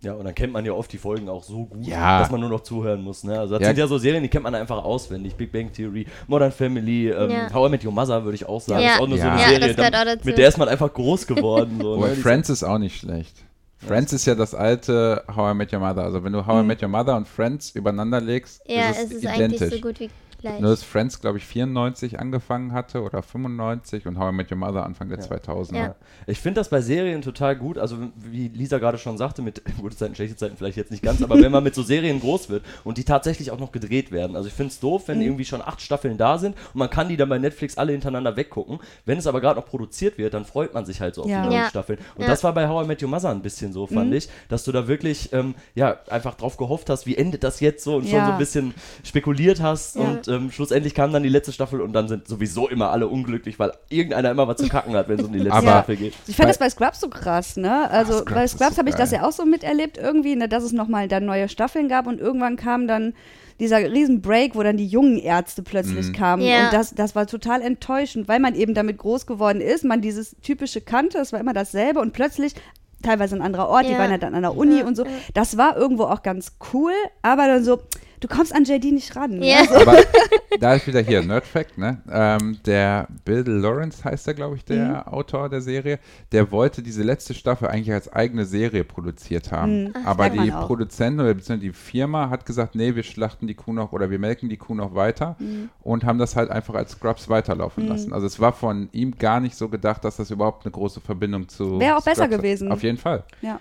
Ja, 0.00 0.12
und 0.12 0.24
dann 0.24 0.34
kennt 0.34 0.52
man 0.52 0.64
ja 0.64 0.70
oft 0.72 0.92
die 0.92 0.98
Folgen 0.98 1.28
auch 1.28 1.42
so 1.42 1.64
gut, 1.66 1.84
Ja. 1.84 2.20
dass 2.20 2.30
man 2.30 2.40
nur 2.40 2.48
noch 2.50 2.60
zuhören 2.60 3.02
muss. 3.02 3.24
Ne? 3.24 3.36
Also 3.38 3.54
das 3.54 3.62
Ja. 3.62 3.68
sind 3.68 3.78
ja 3.78 3.86
so 3.88 3.98
Serien, 3.98 4.22
die 4.22 4.28
kennt 4.28 4.44
man 4.44 4.54
einfach 4.54 4.84
auswendig. 4.84 5.34
Big 5.34 5.50
Bang 5.50 5.72
Theory, 5.72 6.06
Modern 6.28 6.52
Family, 6.52 7.08
ähm, 7.10 7.30
Ja. 7.30 7.52
How 7.52 7.66
I 7.66 7.70
Met 7.72 7.84
Your 7.84 7.90
Mother 7.92 8.22
würde 8.22 8.36
ich 8.36 8.46
auch 8.48 8.60
sagen. 8.60 8.82
Ja. 8.84 8.94
Ist 8.94 9.00
auch 9.00 9.08
nur 9.08 9.18
so 9.18 9.24
Ja. 9.24 9.32
eine 9.32 9.40
Ja, 9.42 9.48
Serie, 9.48 9.66
das 9.66 9.76
gehört 9.76 9.94
dann- 9.94 10.00
auch 10.08 10.12
dazu. 10.12 10.26
mit 10.28 10.38
der 10.38 10.48
ist 10.48 10.56
man 10.58 10.68
einfach 10.68 10.92
groß 10.94 11.26
geworden. 11.26 11.78
So, 11.82 11.96
Wobei 11.96 12.08
ne? 12.10 12.14
Friends 12.14 12.48
ist 12.48 12.62
auch 12.62 12.78
nicht 12.78 12.96
schlecht. 13.00 13.44
Friends 13.78 14.12
ist 14.12 14.24
ja 14.26 14.36
das 14.36 14.54
alte 14.54 15.24
How 15.34 15.52
I 15.52 15.56
Met 15.56 15.72
Your 15.72 15.80
Mother. 15.80 16.02
Also 16.04 16.22
wenn 16.22 16.32
du 16.32 16.46
How 16.46 16.62
I 16.62 16.66
Met 16.66 16.80
Your 16.80 16.88
Mother 16.88 17.16
und 17.16 17.26
Friends 17.26 17.70
übereinander 17.70 18.20
legst, 18.20 18.62
Ja, 18.66 18.90
ist 18.90 18.98
es 18.98 19.04
es, 19.04 19.10
ist 19.12 19.24
identisch. 19.24 19.60
eigentlich 19.62 19.74
so 19.74 19.80
gut 19.88 19.98
wie 20.00 20.10
gleich. 20.38 20.60
Nur 20.60 20.70
dass 20.70 20.82
Friends, 20.82 21.20
glaube 21.20 21.38
ich, 21.38 21.44
94 21.46 22.18
angefangen 22.18 22.72
hatte 22.72 23.02
oder 23.02 23.22
95 23.22 24.06
und 24.06 24.18
How 24.18 24.32
I 24.32 24.34
Met 24.36 24.50
Your 24.50 24.58
Mother 24.58 24.84
Anfang 24.84 25.08
der 25.08 25.18
2000er. 25.20 25.76
Ja. 25.76 25.94
Ich 26.26 26.40
finde 26.40 26.60
das 26.60 26.68
bei 26.68 26.80
Serien 26.80 27.22
total 27.22 27.56
gut. 27.56 27.78
Also, 27.78 27.96
wie 28.16 28.48
Lisa 28.48 28.78
gerade 28.78 28.98
schon 28.98 29.18
sagte, 29.18 29.42
mit 29.42 29.62
gute 29.80 29.96
Zeiten, 29.96 30.14
schlechte 30.14 30.36
Zeiten 30.36 30.56
vielleicht 30.56 30.76
jetzt 30.76 30.90
nicht 30.90 31.02
ganz, 31.02 31.22
aber 31.22 31.40
wenn 31.40 31.52
man 31.52 31.62
mit 31.64 31.74
so 31.74 31.82
Serien 31.82 32.20
groß 32.20 32.48
wird 32.48 32.64
und 32.84 32.98
die 32.98 33.04
tatsächlich 33.04 33.50
auch 33.50 33.58
noch 33.58 33.72
gedreht 33.72 34.12
werden. 34.12 34.36
Also, 34.36 34.48
ich 34.48 34.54
finde 34.54 34.72
es 34.72 34.80
doof, 34.80 35.04
wenn 35.06 35.20
irgendwie 35.20 35.44
schon 35.44 35.62
acht 35.62 35.80
Staffeln 35.80 36.16
da 36.18 36.38
sind 36.38 36.56
und 36.72 36.78
man 36.78 36.90
kann 36.90 37.08
die 37.08 37.16
dann 37.16 37.28
bei 37.28 37.38
Netflix 37.38 37.76
alle 37.78 37.92
hintereinander 37.92 38.36
weggucken. 38.36 38.78
Wenn 39.04 39.18
es 39.18 39.26
aber 39.26 39.40
gerade 39.40 39.58
noch 39.60 39.66
produziert 39.66 40.18
wird, 40.18 40.34
dann 40.34 40.44
freut 40.44 40.74
man 40.74 40.84
sich 40.86 41.00
halt 41.00 41.14
so 41.14 41.22
auf 41.24 41.28
Ja. 41.28 41.42
die 41.42 41.48
neuen 41.48 41.60
Ja. 41.62 41.68
Staffeln. 41.68 41.98
Und 42.16 42.22
Ja. 42.22 42.28
das 42.28 42.44
war 42.44 42.52
bei 42.54 42.68
How 42.68 42.84
I 42.84 42.86
Met 42.88 43.02
Your 43.02 43.08
Mother 43.10 43.30
ein 43.30 43.42
bisschen 43.42 43.72
so, 43.72 43.86
fand 43.86 44.14
ich, 44.14 44.28
dass 44.48 44.64
du 44.64 44.72
da 44.72 44.86
wirklich, 44.88 45.32
ähm, 45.32 45.54
ja, 45.74 45.96
einfach 46.08 46.34
drauf 46.34 46.56
gehofft 46.56 46.90
hast, 46.90 47.06
wie 47.06 47.16
endet 47.16 47.42
das 47.44 47.60
jetzt 47.60 47.84
so 47.84 47.96
und 47.96 48.04
schon 48.04 48.18
Ja. 48.18 48.26
so 48.26 48.32
ein 48.32 48.38
bisschen 48.38 48.74
spekuliert 49.04 49.60
hast 49.60 49.96
Ja. 49.96 50.02
Und 50.28 50.34
ähm, 50.34 50.50
schlussendlich 50.50 50.94
kam 50.94 51.12
dann 51.12 51.22
die 51.22 51.28
letzte 51.28 51.52
Staffel 51.52 51.80
und 51.80 51.92
dann 51.92 52.08
sind 52.08 52.28
sowieso 52.28 52.68
immer 52.68 52.90
alle 52.90 53.08
unglücklich, 53.08 53.58
weil 53.58 53.72
irgendeiner 53.88 54.30
immer 54.30 54.46
was 54.48 54.58
zu 54.58 54.68
kacken 54.68 54.94
hat, 54.94 55.08
wenn 55.08 55.18
es 55.18 55.24
um 55.26 55.32
die 55.32 55.38
letzte 55.38 55.52
Aber- 55.58 55.68
Staffel 55.68 55.96
geht. 55.96 56.14
Ich 56.26 56.36
fand 56.36 56.46
Bei- 56.46 56.50
das 56.50 56.58
bei 56.58 56.70
Scrubs 56.70 57.00
so 57.00 57.08
krass, 57.08 57.56
ne? 57.56 57.90
Also 57.90 58.12
Scrubs 58.18 58.32
bei 58.34 58.46
Scrubs 58.46 58.74
so 58.76 58.78
habe 58.78 58.88
ich 58.90 58.94
das 58.94 59.10
ja 59.10 59.26
auch 59.26 59.32
so 59.32 59.44
miterlebt 59.44 59.98
irgendwie, 59.98 60.36
ne, 60.36 60.48
dass 60.48 60.62
es 60.64 60.72
nochmal 60.72 61.08
dann 61.08 61.24
neue 61.24 61.48
Staffeln 61.48 61.88
gab 61.88 62.06
und 62.06 62.20
irgendwann 62.20 62.56
kam 62.56 62.86
dann 62.86 63.14
dieser 63.60 63.78
riesen 63.78 64.20
Break, 64.22 64.54
wo 64.54 64.62
dann 64.62 64.76
die 64.76 64.86
jungen 64.86 65.18
Ärzte 65.18 65.62
plötzlich 65.64 66.08
Mhm. 66.08 66.12
kamen 66.12 66.42
Ja. 66.44 66.66
und 66.66 66.72
das, 66.72 66.94
das 66.94 67.16
war 67.16 67.26
total 67.26 67.60
enttäuschend, 67.60 68.28
weil 68.28 68.38
man 68.38 68.54
eben 68.54 68.72
damit 68.74 68.98
groß 68.98 69.26
geworden 69.26 69.60
ist, 69.60 69.84
man 69.84 70.00
dieses 70.00 70.36
typische 70.42 70.80
kannte, 70.80 71.18
es 71.18 71.32
war 71.32 71.40
immer 71.40 71.54
dasselbe 71.54 71.98
und 72.00 72.12
plötzlich 72.12 72.54
teilweise 73.02 73.34
ein 73.36 73.42
anderer 73.42 73.68
Ort, 73.68 73.86
die 73.88 73.92
Ja. 73.92 73.98
waren 73.98 74.10
ja 74.12 74.18
dann 74.18 74.34
an 74.34 74.42
der 74.42 74.56
Uni 74.56 74.78
Ja, 74.80 74.86
und 74.86 74.96
so. 74.96 75.04
ja. 75.04 75.10
Das 75.34 75.56
war 75.56 75.76
irgendwo 75.76 76.04
auch 76.04 76.22
ganz 76.22 76.52
cool, 76.72 76.92
aber 77.22 77.46
dann 77.48 77.64
so, 77.64 77.80
du 78.20 78.28
kommst 78.28 78.54
an 78.54 78.64
JD 78.64 78.92
nicht 78.92 79.14
ran. 79.16 79.42
Ja. 79.42 79.62
Ne? 79.62 79.68
So. 79.68 79.74
Aber 79.76 79.98
da 80.60 80.74
ist 80.74 80.86
wieder 80.86 81.00
hier 81.00 81.22
Nerd 81.22 81.44
Fact, 81.46 81.78
ne? 81.78 81.98
Ähm, 82.10 82.58
der 82.66 83.06
Bill 83.24 83.44
Lawrence 83.48 84.04
heißt 84.04 84.26
der, 84.26 84.34
glaube 84.34 84.56
ich, 84.56 84.64
der 84.64 84.78
Mhm. 85.06 85.12
Autor 85.12 85.48
der 85.48 85.60
Serie. 85.60 85.98
Der 86.32 86.50
wollte 86.52 86.82
diese 86.82 87.02
letzte 87.02 87.34
Staffel 87.34 87.68
eigentlich 87.68 87.92
als 87.92 88.12
eigene 88.12 88.44
Serie 88.44 88.84
produziert 88.84 89.52
haben. 89.52 89.84
Mhm. 89.84 89.90
Ach, 89.94 90.06
Aber 90.06 90.30
die. 90.30 90.50
Produzenten 90.50 91.20
oder 91.20 91.34
beziehungsweise 91.34 91.60
die 91.70 91.72
Firma 91.72 92.30
hat 92.30 92.44
gesagt, 92.46 92.74
nee, 92.74 92.94
wir 92.94 93.02
schlachten 93.02 93.46
die 93.46 93.54
Kuh 93.54 93.72
noch 93.72 93.92
oder 93.92 94.10
wir 94.10 94.18
melken 94.18 94.48
die 94.48 94.56
Kuh 94.56 94.74
noch 94.74 94.94
weiter 94.94 95.36
Mhm. 95.38 95.68
und 95.82 96.04
haben 96.04 96.18
das 96.18 96.36
halt 96.36 96.50
einfach 96.50 96.74
als 96.74 96.92
Scrubs 96.92 97.28
weiterlaufen 97.28 97.86
lassen. 97.86 98.12
Also 98.12 98.26
es 98.26 98.40
war 98.40 98.52
von 98.52 98.88
ihm 98.92 99.16
gar 99.18 99.40
nicht 99.40 99.54
so 99.56 99.68
gedacht, 99.68 100.04
dass 100.04 100.16
das 100.16 100.30
überhaupt 100.30 100.64
eine 100.64 100.72
große 100.72 101.00
Verbindung 101.00 101.48
zu 101.48 101.78
Wäre 101.78 101.96
auch 101.96 102.02
besser 102.04 102.22
Scrubs 102.24 102.32
hat. 102.34 102.40
gewesen. 102.42 102.72
Auf 102.72 102.82
jeden 102.82 102.98
Fall. 102.98 103.24
Ja. 103.42 103.60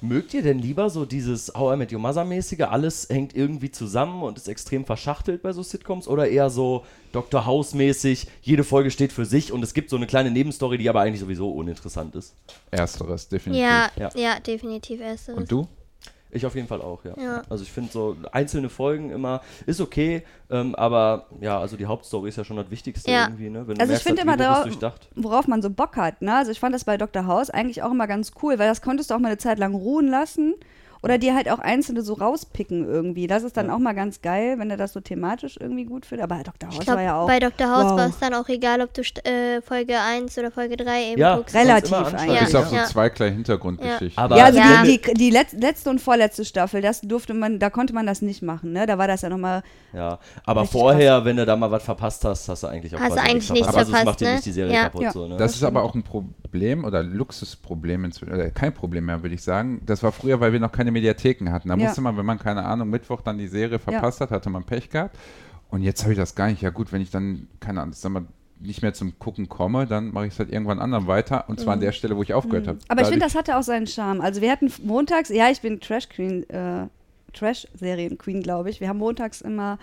Mögt 0.00 0.34
ihr 0.34 0.42
denn 0.42 0.58
lieber 0.58 0.90
so 0.90 1.04
dieses 1.04 1.52
How 1.54 1.74
I 1.74 1.76
Met 1.76 1.92
Your 1.92 1.98
Mother 2.00 2.24
mäßige, 2.24 2.62
alles 2.62 3.08
hängt 3.08 3.34
irgendwie 3.34 3.70
zusammen 3.70 4.22
und 4.22 4.38
ist 4.38 4.48
extrem 4.48 4.84
verschachtelt 4.84 5.42
bei 5.42 5.52
so 5.52 5.62
Sitcoms 5.62 6.08
oder 6.08 6.28
eher 6.28 6.50
so 6.50 6.84
Dr. 7.12 7.46
House 7.46 7.74
mäßig, 7.74 8.26
jede 8.42 8.64
Folge 8.64 8.90
steht 8.90 9.12
für 9.12 9.24
sich 9.24 9.52
und 9.52 9.62
es 9.62 9.74
gibt 9.74 9.90
so 9.90 9.96
eine 9.96 10.06
kleine 10.06 10.30
Nebenstory, 10.30 10.78
die 10.78 10.88
aber 10.88 11.00
eigentlich 11.00 11.20
sowieso 11.20 11.50
uninteressant 11.50 12.14
ist? 12.14 12.34
Ersteres, 12.70 13.28
definitiv. 13.28 13.62
ja, 13.62 13.90
Ja. 13.96 14.10
ja, 14.14 14.40
definitiv 14.40 15.00
ersteres. 15.00 15.38
Und 15.38 15.50
du? 15.50 15.66
Ich 16.32 16.46
auf 16.46 16.54
jeden 16.54 16.68
Fall 16.68 16.80
auch, 16.80 17.04
ja. 17.04 17.14
Ja. 17.20 17.42
Also 17.50 17.62
ich 17.64 17.72
finde 17.72 17.90
so 17.92 18.16
einzelne 18.32 18.68
Folgen 18.68 19.10
immer 19.10 19.40
ist 19.66 19.80
okay, 19.80 20.22
ähm, 20.50 20.74
aber 20.74 21.26
ja, 21.40 21.58
also 21.58 21.76
die 21.76 21.86
Hauptstory 21.86 22.28
ist 22.28 22.36
ja 22.36 22.44
schon 22.44 22.56
das 22.56 22.70
Wichtigste 22.70 23.10
Ja. 23.10 23.24
irgendwie, 23.26 23.50
ne? 23.50 23.66
Wenn 23.66 23.74
du 23.76 23.80
Also 23.80 23.92
ich 23.94 24.00
finde 24.02 24.22
immer 24.22 24.36
Drehbuch 24.36 24.52
ist 24.52 24.58
da, 24.58 24.64
durchdacht. 24.64 25.08
worauf 25.16 25.48
man 25.48 25.60
so 25.62 25.70
Bock 25.70 25.96
hat. 25.96 26.22
Ne? 26.22 26.34
Also 26.36 26.52
ich 26.52 26.60
fand 26.60 26.74
das 26.74 26.84
bei 26.84 26.96
Dr. 26.96 27.26
House 27.26 27.50
eigentlich 27.50 27.82
auch 27.82 27.90
immer 27.90 28.06
ganz 28.06 28.32
cool, 28.42 28.58
weil 28.58 28.68
das 28.68 28.80
konntest 28.82 29.10
du 29.10 29.14
auch 29.14 29.18
mal 29.18 29.28
eine 29.28 29.38
Zeit 29.38 29.58
lang 29.58 29.74
ruhen 29.74 30.08
lassen 30.08 30.54
oder 31.02 31.18
dir 31.18 31.34
halt 31.34 31.50
auch 31.50 31.58
einzelne 31.58 32.02
so 32.02 32.14
rauspicken 32.14 32.84
irgendwie. 32.84 33.26
Das 33.26 33.42
ist 33.42 33.56
dann 33.56 33.70
auch 33.70 33.78
mal 33.78 33.92
ganz 33.94 34.20
geil, 34.22 34.56
wenn 34.58 34.70
er 34.70 34.76
das 34.76 34.92
so 34.92 35.00
thematisch 35.00 35.56
irgendwie 35.58 35.84
gut 35.84 36.06
findet. 36.06 36.24
Aber 36.30 36.42
Dr. 36.42 36.68
House 36.68 36.78
Ich 36.78 36.80
glaube, 36.80 36.98
war 36.98 37.04
ja 37.04 37.20
auch 37.20 37.26
bei 37.26 37.38
Dr. 37.38 37.68
House 37.68 37.84
wow. 37.84 37.98
war 37.98 38.06
es 38.08 38.18
dann 38.18 38.34
auch 38.34 38.48
egal, 38.48 38.80
ob 38.82 38.92
du 38.92 39.02
äh, 39.24 39.60
Folge 39.62 39.98
1 39.98 40.36
oder 40.38 40.50
Folge 40.50 40.76
3 40.76 41.12
eben 41.12 41.20
Ja, 41.20 41.36
guckst. 41.36 41.54
Relativ 41.54 41.90
Sonst 41.90 42.14
eigentlich. 42.14 42.50
Ja. 42.52 42.60
auf 42.60 42.68
so 42.68 42.76
Ja. 42.76 42.84
zwei 42.84 43.10
kleine 43.10 43.34
Hintergrundgeschichten. 43.34 44.22
Aber 44.22 44.36
ja, 44.36 44.44
also 44.44 44.58
Ja. 44.58 44.82
die, 44.82 45.00
die, 45.00 45.14
die 45.14 45.30
letz, 45.30 45.52
letzte 45.52 45.90
und 45.90 46.00
vorletzte 46.00 46.44
Staffel, 46.44 46.82
das 46.82 47.00
durfte 47.00 47.34
man, 47.34 47.58
da 47.58 47.70
konnte 47.70 47.94
man 47.94 48.06
das 48.06 48.22
nicht 48.22 48.42
machen, 48.42 48.72
ne? 48.72 48.86
Da 48.86 48.98
war 48.98 49.08
das 49.08 49.22
ja 49.22 49.28
nochmal. 49.28 49.62
Ja, 49.92 50.18
aber 50.44 50.66
vorher, 50.66 51.24
wenn 51.24 51.36
du 51.36 51.46
da 51.46 51.56
mal 51.56 51.70
was 51.70 51.82
verpasst 51.82 52.24
hast, 52.24 52.48
hast 52.48 52.62
du 52.62 52.66
eigentlich 52.66 52.94
auch 52.94 53.00
Hast 53.00 53.16
du 53.16 53.20
eigentlich 53.20 53.50
nichts 53.50 53.66
Also 53.68 53.80
es 53.80 53.84
verpasst, 53.88 54.04
macht 54.04 54.20
dir 54.20 54.28
ne? 54.28 54.32
nicht 54.34 54.46
die 54.46 54.52
Serie 54.52 54.74
Ja. 54.74 54.82
kaputt 54.84 55.02
Ja. 55.02 55.12
so, 55.12 55.26
ne? 55.26 55.36
Das 55.36 55.54
ist 55.54 55.64
aber 55.64 55.82
auch 55.82 55.94
ein 55.94 56.02
Problem 56.02 56.34
oder 56.84 57.02
Luxusproblem 57.02 58.04
inzwischen, 58.04 58.32
oder 58.34 58.50
kein 58.50 58.72
Problem 58.74 59.06
mehr, 59.06 59.22
würde 59.22 59.34
ich 59.34 59.42
sagen. 59.42 59.80
Das 59.86 60.02
war 60.02 60.12
früher, 60.12 60.40
weil 60.40 60.52
wir 60.52 60.60
noch 60.60 60.72
keine 60.72 60.90
Mediatheken 60.90 61.50
hatten. 61.50 61.68
Da 61.68 61.76
Ja. 61.76 61.84
musste 61.86 62.00
man, 62.00 62.16
wenn 62.16 62.26
man, 62.26 62.38
keine 62.38 62.64
Ahnung, 62.64 62.90
Mittwoch 62.90 63.20
dann 63.22 63.38
die 63.38 63.48
Serie 63.48 63.78
verpasst 63.78 64.20
hat, 64.20 64.30
hatte 64.30 64.50
man 64.50 64.64
Pech 64.64 64.90
gehabt. 64.90 65.16
Und 65.70 65.82
jetzt 65.82 66.02
habe 66.02 66.12
ich 66.12 66.18
das 66.18 66.34
gar 66.34 66.48
nicht. 66.48 66.62
Ja 66.62 66.70
gut, 66.70 66.92
wenn 66.92 67.00
ich 67.00 67.10
dann, 67.10 67.46
keine 67.60 67.80
Ahnung, 67.82 67.94
sag 67.94 68.10
mal, 68.10 68.24
nicht 68.58 68.82
mehr 68.82 68.92
zum 68.92 69.18
Gucken 69.18 69.48
komme, 69.48 69.86
dann 69.86 70.12
mache 70.12 70.26
ich 70.26 70.34
es 70.34 70.38
halt 70.38 70.52
irgendwann 70.52 70.80
anderen 70.80 71.06
weiter. 71.06 71.48
Und 71.48 71.60
zwar 71.60 71.74
an 71.74 71.80
der 71.80 71.92
Stelle, 71.92 72.16
wo 72.16 72.22
ich 72.22 72.34
aufgehört 72.34 72.66
habe. 72.66 72.76
Mhm. 72.78 72.84
Aber 72.88 73.02
ich 73.02 73.08
finde, 73.08 73.24
das 73.24 73.34
hatte 73.34 73.56
auch 73.56 73.62
seinen 73.62 73.86
Charme. 73.86 74.20
Also 74.20 74.40
wir 74.42 74.50
hatten 74.50 74.70
montags, 74.84 75.30
ja, 75.30 75.48
ich 75.50 75.60
bin 75.62 75.80
Trash 75.80 76.08
Queen, 76.08 76.48
äh, 76.50 76.86
Trash-Serien 77.32 78.18
Queen, 78.18 78.42
glaube 78.42 78.70
ich. 78.70 78.80
Wir 78.80 78.88
haben 78.88 78.98
montags 78.98 79.40
immer 79.40 79.78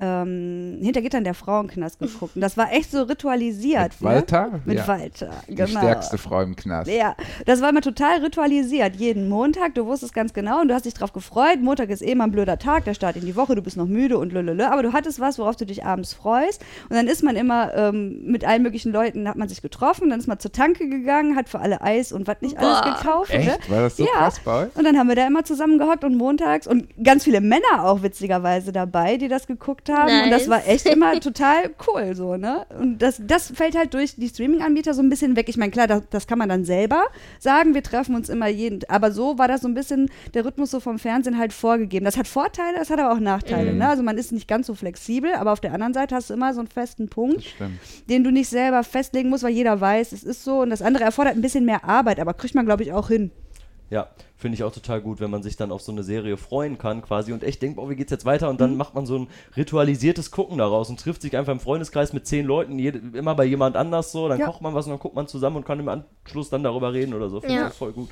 ähm, 0.00 0.78
hinter 0.82 1.02
Gittern 1.02 1.24
der 1.24 1.34
Frauenknast 1.34 1.98
geguckt. 1.98 2.34
Und 2.36 2.40
das 2.40 2.56
war 2.56 2.72
echt 2.72 2.90
so 2.90 3.02
ritualisiert. 3.02 3.92
Mit 4.00 4.02
Walter? 4.02 4.46
Ne? 4.48 4.60
Mit 4.64 4.78
Ja. 4.78 4.88
Walter, 4.88 5.30
die 5.48 5.54
genau. 5.54 5.68
stärkste 5.80 6.18
Frau 6.18 6.40
im 6.42 6.56
Knast. 6.56 6.90
Ja, 6.90 7.14
das 7.46 7.60
war 7.60 7.70
immer 7.70 7.80
total 7.82 8.18
ritualisiert. 8.24 8.96
Jeden 8.96 9.28
Montag, 9.28 9.74
du 9.74 9.86
wusstest 9.86 10.14
ganz 10.14 10.32
genau 10.32 10.60
und 10.60 10.68
du 10.68 10.74
hast 10.74 10.84
dich 10.86 10.94
drauf 10.94 11.12
gefreut. 11.12 11.60
Montag 11.60 11.90
ist 11.90 12.02
eh 12.02 12.14
mal 12.14 12.24
ein 12.24 12.30
blöder 12.32 12.58
Tag, 12.58 12.84
der 12.84 12.94
Start 12.94 13.16
in 13.16 13.26
die 13.26 13.36
Woche, 13.36 13.54
du 13.54 13.62
bist 13.62 13.76
noch 13.76 13.86
müde 13.86 14.18
und 14.18 14.32
lölölö. 14.32 14.64
Aber 14.64 14.82
du 14.82 14.92
hattest 14.92 15.20
was, 15.20 15.38
worauf 15.38 15.56
du 15.56 15.66
dich 15.66 15.84
abends 15.84 16.14
freust. 16.14 16.62
Und 16.88 16.96
dann 16.96 17.06
ist 17.06 17.22
man 17.22 17.36
immer 17.36 17.74
ähm, 17.74 18.22
mit 18.24 18.44
allen 18.46 18.62
möglichen 18.62 18.92
Leuten, 18.92 19.28
hat 19.28 19.36
man 19.36 19.48
sich 19.48 19.62
getroffen, 19.62 20.10
dann 20.10 20.18
ist 20.20 20.26
man 20.26 20.38
zur 20.38 20.52
Tanke 20.52 20.88
gegangen, 20.88 21.36
hat 21.36 21.48
für 21.48 21.60
alle 21.60 21.80
Eis 21.82 22.12
und 22.12 22.26
was 22.26 22.40
nicht 22.40 22.58
alles 22.58 22.80
Boah. 22.80 22.94
gekauft. 22.96 23.32
Ne? 23.32 23.38
Echt? 23.40 23.70
War 23.70 23.82
das 23.82 23.96
so 23.96 24.04
Ja. 24.04 24.10
krass 24.18 24.40
bei 24.44 24.64
euch? 24.64 24.76
Und 24.76 24.84
dann 24.84 24.98
haben 24.98 25.08
wir 25.08 25.16
da 25.16 25.26
immer 25.26 25.44
zusammen 25.44 25.78
gehockt 25.78 26.04
und 26.04 26.16
montags 26.16 26.66
und 26.66 26.88
ganz 27.02 27.24
viele 27.24 27.40
Männer 27.40 27.84
auch 27.84 28.02
witzigerweise 28.02 28.72
dabei, 28.72 29.16
die 29.16 29.28
das 29.28 29.46
geguckt 29.46 29.88
haben. 29.90 30.24
Und 30.24 30.30
das 30.30 30.46
Nice. 30.46 30.48
war 30.48 30.68
echt 30.68 30.86
immer 30.86 31.18
total 31.20 31.70
cool 31.86 32.14
so, 32.14 32.36
ne? 32.36 32.66
Und 32.78 32.98
das, 32.98 33.20
das 33.24 33.52
fällt 33.54 33.76
halt 33.76 33.94
durch 33.94 34.16
die 34.16 34.28
Streaming-Anbieter 34.28 34.94
so 34.94 35.02
ein 35.02 35.08
bisschen 35.08 35.36
weg. 35.36 35.48
Ich 35.48 35.56
meine, 35.56 35.70
klar, 35.70 35.86
das, 35.86 36.02
das 36.10 36.26
kann 36.26 36.38
man 36.38 36.48
dann 36.48 36.64
selber 36.64 37.04
sagen, 37.38 37.74
wir 37.74 37.82
treffen 37.82 38.14
uns 38.14 38.28
immer 38.28 38.48
jeden. 38.48 38.80
Aber 38.88 39.12
so 39.12 39.38
war 39.38 39.48
das 39.48 39.62
so 39.62 39.68
ein 39.68 39.74
bisschen 39.74 40.10
der 40.34 40.44
Rhythmus 40.44 40.70
so 40.70 40.80
vom 40.80 40.98
Fernsehen 40.98 41.38
halt 41.38 41.52
vorgegeben. 41.52 42.04
Das 42.04 42.16
hat 42.16 42.28
Vorteile, 42.28 42.78
das 42.78 42.90
hat 42.90 42.98
aber 42.98 43.12
auch 43.12 43.20
Nachteile. 43.20 43.72
Mhm. 43.72 43.78
Ne? 43.78 43.88
Also 43.88 44.02
man 44.02 44.18
ist 44.18 44.32
nicht 44.32 44.48
ganz 44.48 44.66
so 44.66 44.74
flexibel, 44.74 45.32
aber 45.34 45.52
auf 45.52 45.60
der 45.60 45.72
anderen 45.72 45.94
Seite 45.94 46.14
hast 46.14 46.30
du 46.30 46.34
immer 46.34 46.54
so 46.54 46.60
einen 46.60 46.68
festen 46.68 47.08
Punkt, 47.08 47.44
den 48.08 48.24
du 48.24 48.30
nicht 48.30 48.48
selber 48.48 48.82
festlegen 48.84 49.28
musst, 49.28 49.44
weil 49.44 49.52
jeder 49.52 49.80
weiß, 49.80 50.12
es 50.12 50.22
ist 50.24 50.44
so. 50.44 50.60
Und 50.60 50.70
das 50.70 50.82
andere 50.82 51.04
erfordert 51.04 51.34
ein 51.34 51.42
bisschen 51.42 51.64
mehr 51.64 51.84
Arbeit, 51.84 52.20
aber 52.20 52.34
kriegt 52.34 52.54
man, 52.54 52.66
glaube 52.66 52.82
ich, 52.82 52.92
auch 52.92 53.08
hin. 53.08 53.30
Ja, 53.90 54.08
finde 54.36 54.54
ich 54.54 54.62
auch 54.62 54.72
total 54.72 55.00
gut, 55.00 55.18
wenn 55.20 55.30
man 55.30 55.42
sich 55.42 55.56
dann 55.56 55.72
auf 55.72 55.82
so 55.82 55.90
eine 55.90 56.04
Serie 56.04 56.36
freuen 56.36 56.78
kann 56.78 57.02
quasi 57.02 57.32
und 57.32 57.42
echt 57.42 57.60
denkt, 57.60 57.76
oh, 57.78 57.90
wie 57.90 57.96
geht's 57.96 58.12
jetzt 58.12 58.24
weiter? 58.24 58.48
Und 58.48 58.60
dann 58.60 58.76
macht 58.76 58.94
man 58.94 59.04
so 59.04 59.18
ein 59.18 59.28
ritualisiertes 59.56 60.30
Gucken 60.30 60.58
daraus 60.58 60.88
und 60.90 61.00
trifft 61.00 61.22
sich 61.22 61.36
einfach 61.36 61.52
im 61.52 61.58
Freundeskreis 61.60 62.12
mit 62.12 62.24
zehn 62.26 62.46
Leuten, 62.46 62.78
jede, 62.78 63.00
immer 63.18 63.34
bei 63.34 63.44
jemand 63.44 63.76
anders 63.76 64.12
so, 64.12 64.28
dann 64.28 64.38
Ja. 64.38 64.46
kocht 64.46 64.62
man 64.62 64.74
was 64.74 64.86
und 64.86 64.92
dann 64.92 65.00
guckt 65.00 65.16
man 65.16 65.26
zusammen 65.26 65.56
und 65.56 65.66
kann 65.66 65.80
im 65.80 65.88
Anschluss 65.88 66.50
dann 66.50 66.62
darüber 66.62 66.92
reden 66.92 67.14
oder 67.14 67.28
so. 67.28 67.40
Finde 67.40 67.56
Ja. 67.56 67.66
ich 67.66 67.72
auch 67.72 67.76
voll 67.76 67.92
gut. 67.92 68.10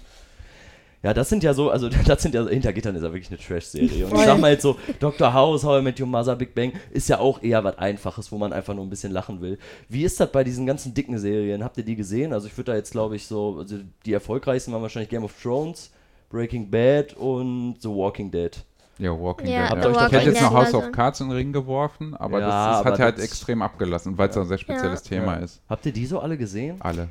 Ja, 1.02 1.14
das 1.14 1.28
sind 1.28 1.44
ja 1.44 1.54
so, 1.54 1.70
also 1.70 1.88
das 2.06 2.22
sind 2.22 2.34
ja, 2.34 2.46
hinter 2.48 2.72
Gittern 2.72 2.96
ist 2.96 3.02
ja 3.02 3.12
wirklich 3.12 3.28
eine 3.30 3.38
Trash-Serie. 3.38 4.06
Und 4.06 4.14
ich 4.18 4.24
sag 4.24 4.38
mal 4.40 4.50
jetzt 4.50 4.62
so, 4.62 4.76
Dr. 4.98 5.32
House, 5.32 5.62
How 5.64 5.80
I 5.80 5.82
Met 5.84 6.00
Your 6.00 6.06
Mother, 6.08 6.34
Big 6.34 6.54
Bang, 6.54 6.72
ist 6.90 7.08
ja 7.08 7.18
auch 7.20 7.42
eher 7.42 7.62
was 7.62 7.78
Einfaches, 7.78 8.32
wo 8.32 8.38
man 8.38 8.52
einfach 8.52 8.74
nur 8.74 8.84
ein 8.84 8.90
bisschen 8.90 9.12
lachen 9.12 9.40
will. 9.40 9.58
Wie 9.88 10.02
ist 10.04 10.18
das 10.18 10.32
bei 10.32 10.42
diesen 10.42 10.66
ganzen 10.66 10.94
dicken 10.94 11.16
Serien? 11.18 11.62
Habt 11.62 11.76
ihr 11.78 11.84
die 11.84 11.94
gesehen? 11.96 12.32
Also 12.32 12.48
ich 12.48 12.56
würde 12.58 12.72
da 12.72 12.76
jetzt, 12.76 12.90
glaube 12.92 13.14
ich, 13.16 13.26
so, 13.26 13.58
also 13.58 13.76
die 14.04 14.12
erfolgreichsten 14.12 14.72
waren 14.72 14.82
wahrscheinlich 14.82 15.08
Game 15.08 15.22
of 15.24 15.32
Thrones, 15.40 15.92
Breaking 16.30 16.68
Bad 16.68 17.14
und 17.14 17.76
The 17.80 17.88
Walking 17.88 18.30
Dead. 18.30 18.50
Ja, 18.98 19.12
Walking 19.18 19.46
Ja, 19.48 19.72
Dead. 19.76 19.84
Ja. 19.94 20.06
Ich 20.06 20.12
hätte 20.12 20.30
jetzt 20.30 20.42
noch 20.42 20.52
House 20.52 20.74
of 20.74 20.90
Cards 20.90 21.20
in 21.20 21.28
den 21.28 21.36
Ring 21.36 21.52
geworfen, 21.52 22.16
aber 22.16 22.40
Ja, 22.40 22.46
das, 22.46 22.54
das 22.54 22.76
aber 22.80 22.90
hat 22.90 22.98
halt 22.98 23.18
das- 23.18 23.24
extrem 23.24 23.62
abgelassen, 23.62 24.18
weil 24.18 24.28
es 24.28 24.36
auch 24.36 24.40
ein 24.42 24.48
sehr 24.48 24.58
spezielles 24.58 25.04
Thema 25.04 25.36
Ja. 25.36 25.44
ist. 25.44 25.62
Habt 25.68 25.86
ihr 25.86 25.92
die 25.92 26.04
so 26.06 26.18
alle 26.18 26.36
gesehen? 26.36 26.76
Alle. 26.80 27.08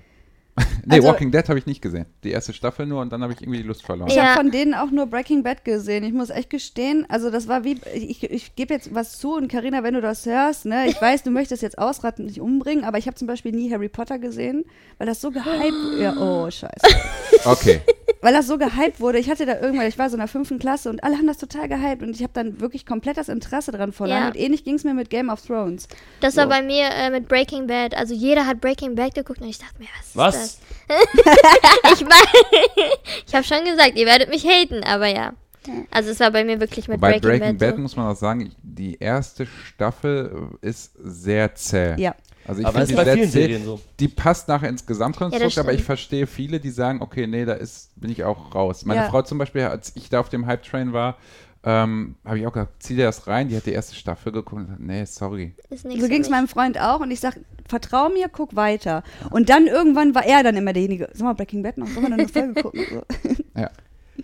Nee, 0.85 0.95
Also- 0.95 1.07
Walking 1.07 1.31
Dead 1.31 1.47
habe 1.49 1.59
ich 1.59 1.65
nicht 1.65 1.81
gesehen. 1.81 2.05
Die 2.23 2.31
erste 2.31 2.53
Staffel 2.53 2.85
nur 2.85 3.01
und 3.01 3.11
dann 3.11 3.21
habe 3.23 3.33
ich 3.33 3.41
irgendwie 3.41 3.57
die 3.61 3.67
Lust 3.67 3.83
verloren. 3.85 4.09
Ich 4.09 4.15
Ja. 4.15 4.27
habe 4.35 4.41
von 4.41 4.51
denen 4.51 4.73
auch 4.73 4.89
nur 4.91 5.05
Breaking 5.07 5.43
Bad 5.43 5.63
gesehen. 5.65 6.03
Ich 6.03 6.13
muss 6.13 6.29
echt 6.29 6.49
gestehen, 6.49 7.05
also 7.09 7.29
das 7.29 7.47
war 7.47 7.63
wie, 7.63 7.79
ich, 7.93 8.23
ich 8.23 8.55
gebe 8.55 8.73
jetzt 8.73 8.93
was 8.93 9.17
zu 9.19 9.35
und 9.35 9.47
Karina, 9.51 9.83
wenn 9.83 9.93
du 9.93 10.01
das 10.01 10.25
hörst, 10.25 10.65
ne, 10.65 10.87
ich 10.87 10.99
weiß, 11.01 11.23
du 11.23 11.31
möchtest 11.31 11.61
jetzt 11.61 11.77
ausraten 11.77 12.23
und 12.23 12.27
dich 12.29 12.41
umbringen, 12.41 12.83
aber 12.85 12.97
ich 12.97 13.05
habe 13.07 13.15
zum 13.15 13.27
Beispiel 13.27 13.51
nie 13.51 13.71
Harry 13.71 13.89
Potter 13.89 14.19
gesehen, 14.19 14.65
weil 14.97 15.07
das 15.07 15.21
so 15.21 15.31
gehypt, 15.31 15.99
ja, 15.99 16.15
oh 16.17 16.49
scheiße, 16.49 16.95
Okay. 17.45 17.81
weil 18.21 18.33
das 18.33 18.47
so 18.47 18.57
gehypt 18.57 18.99
wurde. 18.99 19.19
Ich 19.19 19.29
hatte 19.29 19.45
da 19.45 19.59
irgendwann, 19.59 19.87
ich 19.87 19.97
war 19.97 20.09
so 20.09 20.15
in 20.15 20.19
der 20.19 20.27
fünften 20.27 20.59
Klasse 20.59 20.89
und 20.89 21.03
alle 21.03 21.17
haben 21.17 21.27
das 21.27 21.37
total 21.37 21.67
gehypt 21.67 22.01
und 22.01 22.15
ich 22.15 22.23
habe 22.23 22.33
dann 22.33 22.59
wirklich 22.59 22.85
komplett 22.85 23.17
das 23.17 23.29
Interesse 23.29 23.71
dran 23.71 23.91
verloren. 23.91 24.21
Ja. 24.21 24.27
Und 24.27 24.35
ähnlich 24.35 24.63
ging 24.63 24.75
es 24.75 24.83
mir 24.83 24.93
mit 24.93 25.09
Game 25.09 25.29
of 25.29 25.41
Thrones. 25.45 25.87
Das 26.19 26.35
So. 26.35 26.41
war 26.41 26.47
bei 26.47 26.61
mir 26.61 26.89
äh, 26.89 27.09
mit 27.09 27.27
Breaking 27.27 27.67
Bad. 27.67 27.95
Also 27.95 28.13
jeder 28.13 28.45
hat 28.45 28.61
Breaking 28.61 28.95
Bad 28.95 29.13
geguckt 29.15 29.41
und 29.41 29.47
ich 29.49 29.59
dachte 29.59 29.75
mir, 29.79 29.87
was 29.97 30.07
ist 30.07 30.15
Was? 30.15 30.33
das? 30.35 30.59
Ich 31.93 32.01
meine, 32.01 32.91
ich 33.27 33.33
habe 33.33 33.43
schon 33.43 33.63
gesagt, 33.65 33.93
ihr 33.97 34.05
werdet 34.05 34.29
mich 34.29 34.45
haten, 34.45 34.83
aber 34.83 35.07
ja. 35.07 35.33
Also 35.91 36.11
es 36.11 36.19
war 36.19 36.31
bei 36.31 36.43
mir 36.45 36.59
wirklich 36.61 36.87
mit 36.87 37.01
Bei 37.01 37.11
Breaking, 37.19 37.29
Breaking 37.29 37.57
Bad. 37.57 37.69
Bad 37.69 37.75
so. 37.75 37.81
muss 37.81 37.95
man 37.97 38.07
auch 38.07 38.15
sagen, 38.15 38.53
die 38.63 38.97
erste 38.99 39.45
Staffel 39.45 40.49
ist 40.61 40.93
sehr 40.97 41.53
zäh. 41.55 41.95
Ja. 41.97 42.15
Also 42.47 42.61
ich 42.61 42.67
Aber 42.67 42.79
finde 42.85 42.93
ist 42.93 42.95
bei 42.95 43.03
die 43.03 43.05
sehr 43.09 43.15
vielen 43.17 43.29
zäh. 43.31 43.39
Serien 43.41 43.65
so. 43.65 43.79
Die 43.99 44.07
passt 44.07 44.47
nachher 44.47 44.69
ins 44.69 44.81
Ja, 44.81 44.87
Gesamtkonstrukt, 44.87 45.45
das 45.45 45.57
aber 45.57 45.73
ich 45.73 45.83
verstehe 45.83 46.27
viele, 46.27 46.59
die 46.59 46.69
sagen, 46.69 47.01
okay, 47.01 47.27
nee, 47.27 47.45
da 47.45 47.53
ist, 47.53 47.91
bin 47.99 48.09
ich 48.09 48.23
auch 48.23 48.55
raus. 48.55 48.85
Meine 48.85 49.01
Ja. 49.01 49.09
Frau 49.09 49.21
zum 49.21 49.37
Beispiel, 49.37 49.63
als 49.63 49.91
ich 49.95 50.09
da 50.09 50.19
auf 50.19 50.29
dem 50.29 50.45
Hype-Train 50.45 50.93
war, 50.93 51.17
ähm, 51.63 52.15
habe 52.23 52.39
ich 52.39 52.47
auch 52.47 52.53
gesagt, 52.53 52.71
zieh 52.81 52.95
dir 52.95 53.05
das 53.05 53.27
rein. 53.27 53.49
Die 53.49 53.57
hat 53.57 53.65
die 53.65 53.71
erste 53.71 53.95
Staffel 53.95 54.31
geguckt 54.31 54.53
und 54.61 54.65
gesagt, 54.67 54.79
nee, 54.81 55.03
sorry. 55.05 55.53
Ist 55.69 55.83
nichts 55.85 56.01
So 56.01 56.07
ging 56.07 56.21
es 56.21 56.29
meinem 56.29 56.47
Freund 56.47 56.79
auch 56.79 57.01
und 57.01 57.11
ich 57.11 57.19
sag, 57.19 57.37
vertrau 57.67 58.07
mir, 58.09 58.29
guck 58.29 58.55
weiter. 58.55 59.03
Und 59.31 59.49
dann 59.49 59.67
irgendwann 59.67 60.15
war 60.15 60.25
er 60.25 60.43
dann 60.43 60.55
immer 60.55 60.71
derjenige, 60.71 61.09
sag 61.13 61.23
mal, 61.25 61.33
Breaking 61.33 61.63
Bad 61.63 61.77
noch, 61.77 61.87
sollen 61.87 62.05
wir 62.05 62.09
noch 62.09 62.17
eine 62.19 62.27
Folge 62.29 62.61
gucken? 62.61 62.85
So. 62.89 63.03
Ja. 63.59 63.71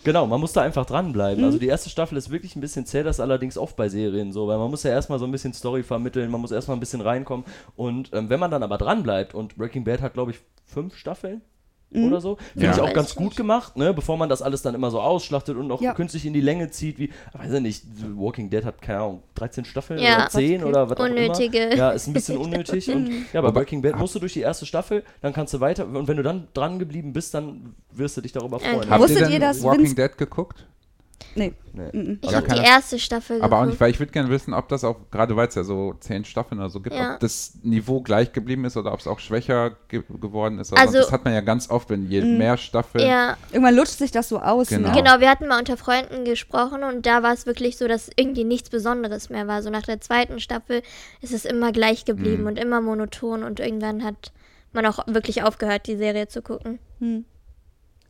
Genau, 0.04 0.26
man 0.28 0.40
muss 0.40 0.54
da 0.54 0.62
einfach 0.62 0.86
dranbleiben. 0.86 1.42
Mhm. 1.42 1.46
Also 1.46 1.60
die 1.60 1.68
erste 1.68 1.90
Staffel 1.90 2.18
ist 2.18 2.30
wirklich 2.30 2.56
ein 2.56 2.62
bisschen 2.62 2.86
zäh, 2.86 3.04
das 3.04 3.20
allerdings 3.20 3.58
oft 3.58 3.76
bei 3.76 3.90
Serien 3.90 4.32
so, 4.32 4.48
weil 4.48 4.58
man 4.58 4.70
muss 4.70 4.84
ja 4.84 4.92
erstmal 4.92 5.20
so 5.20 5.26
ein 5.26 5.32
bisschen 5.32 5.54
Story 5.54 5.84
vermitteln, 5.84 6.32
man 6.32 6.42
muss 6.42 6.52
erstmal 6.52 6.78
ein 6.78 6.80
bisschen 6.80 7.02
reinkommen 7.02 7.46
und 7.76 8.10
ähm, 8.14 8.30
wenn 8.30 8.40
man 8.40 8.52
dann 8.52 8.64
aber 8.64 8.78
dranbleibt 8.78 9.34
und 9.36 9.56
Breaking 9.56 9.84
Bad 9.84 10.02
hat 10.02 10.14
glaube 10.14 10.32
ich 10.32 10.40
fünf 10.66 10.98
Staffeln 10.98 11.42
Mhm. 11.96 12.08
oder 12.08 12.22
so, 12.22 12.38
finde 12.54 12.68
Ja. 12.68 12.74
ich 12.74 12.80
auch 12.82 12.94
ganz 12.94 13.16
gut 13.16 13.36
gemacht, 13.36 13.76
ne, 13.78 13.94
bevor 13.94 14.18
man 14.18 14.30
das 14.30 14.42
alles 14.42 14.62
dann 14.62 14.76
immer 14.76 14.92
so 14.92 15.00
ausschlachtet 15.02 15.56
und 15.58 15.72
auch 15.72 15.82
Ja. 15.82 15.94
künstlich 15.94 16.26
in 16.26 16.34
die 16.34 16.42
Länge 16.42 16.70
zieht, 16.72 17.00
wie, 17.00 17.12
weiß 17.34 17.54
ich 17.54 17.62
nicht, 17.62 17.84
The 17.96 18.06
Walking 18.16 18.50
Dead 18.50 18.64
hat 18.66 18.82
keine 18.82 19.00
Ahnung, 19.00 19.24
13 19.36 19.66
Staffeln 19.66 20.00
Ja. 20.00 20.16
oder 20.18 20.30
10 20.30 20.64
oder 20.64 20.90
was 20.90 20.98
auch 21.00 21.06
immer. 21.06 21.16
Unnötige. 21.16 21.76
Ja, 21.76 21.92
ist 21.92 22.08
ein 22.08 22.14
bisschen 22.14 22.38
unnötig 22.38 22.90
und 22.90 23.08
ja, 23.34 23.42
bei 23.42 23.48
Aber- 23.48 23.52
Breaking 23.52 23.82
Bad 23.82 23.98
musst 23.98 24.16
du 24.16 24.20
durch 24.20 24.34
die 24.34 24.42
erste 24.42 24.66
Staffel, 24.66 25.04
dann 25.22 25.34
kannst 25.34 25.54
du 25.54 25.60
weiter 25.60 25.86
und 25.86 26.08
wenn 26.08 26.18
du 26.18 26.24
dann 26.24 26.48
dran 26.54 26.80
geblieben 26.80 27.14
bist, 27.14 27.34
dann 27.34 27.76
wirst 27.92 28.18
du 28.18 28.22
dich 28.22 28.32
darüber 28.32 28.60
freuen. 28.60 28.76
Okay. 28.78 28.88
Habt 28.90 29.02
Wusstet 29.02 29.18
ihr 29.20 29.24
denn 29.26 29.34
ihr, 29.34 29.40
dass 29.40 29.64
Walking 29.64 29.86
Vince- 29.86 29.96
Dead 29.96 30.18
geguckt? 30.18 30.66
Nee. 31.36 31.54
Nee. 31.74 31.90
Mhm. 31.92 32.20
Ich 32.22 32.36
habe 32.36 32.48
die 32.48 32.60
erste 32.60 33.00
Staffel 33.00 33.42
Aber 33.42 33.58
auch 33.58 33.62
geguckt. 33.62 33.70
nicht, 33.72 33.80
weil 33.82 33.90
ich 33.90 34.00
würde 34.00 34.12
gerne 34.12 34.30
wissen, 34.30 34.54
ob 34.54 34.70
das 34.70 34.84
auch, 34.84 34.98
gerade 35.10 35.36
weil 35.36 35.48
es 35.48 35.56
ja 35.56 35.64
so 35.64 35.94
zehn 36.00 36.24
Staffeln 36.24 36.60
oder 36.60 36.70
so 36.70 36.80
gibt, 36.80 36.96
Ja. 36.96 37.16
ob 37.16 37.20
das 37.22 37.54
Niveau 37.64 38.02
gleich 38.02 38.32
geblieben 38.32 38.66
ist 38.66 38.78
oder 38.78 38.94
ob 38.94 39.00
es 39.00 39.08
auch 39.08 39.20
schwächer 39.20 39.72
ge 39.88 40.04
geworden 40.22 40.60
ist. 40.60 40.72
Also- 40.78 41.00
das 41.00 41.12
hat 41.12 41.26
man 41.26 41.34
ja 41.34 41.42
ganz 41.42 41.70
oft, 41.72 41.90
wenn 41.90 42.08
je 42.10 42.22
mehr 42.22 42.58
Staffeln. 42.58 43.08
Ja, 43.08 43.38
Irgendwann 43.52 43.76
lutscht 43.76 43.98
sich 43.98 44.12
das 44.12 44.30
so 44.30 44.40
aus. 44.40 44.68
Genau. 44.70 44.90
Ne? 44.90 44.96
genau. 44.96 45.20
Wir 45.20 45.30
hatten 45.30 45.48
mal 45.48 45.58
unter 45.58 45.78
Freunden 45.78 46.26
gesprochen 46.26 46.84
und 46.84 47.06
da 47.08 47.24
war 47.24 47.34
es 47.34 47.46
wirklich 47.48 47.78
so, 47.78 47.88
dass 47.88 48.10
irgendwie 48.16 48.44
nichts 48.44 48.70
Besonderes 48.70 49.30
mehr 49.32 49.48
war. 49.48 49.64
So 49.64 49.70
nach 49.72 49.84
der 49.84 50.00
zweiten 50.00 50.40
Staffel 50.40 50.84
ist 51.22 51.34
es 51.34 51.46
immer 51.46 51.72
gleich 51.72 52.06
geblieben 52.06 52.42
Mhm. 52.42 52.48
und 52.48 52.60
immer 52.60 52.82
monoton 52.82 53.44
und 53.44 53.60
irgendwann 53.60 54.04
hat 54.04 54.32
man 54.74 54.86
auch 54.86 55.00
wirklich 55.08 55.44
aufgehört, 55.44 55.88
die 55.88 55.98
Serie 55.98 56.28
zu 56.28 56.42
gucken. 56.44 56.78
Hm. 57.00 57.26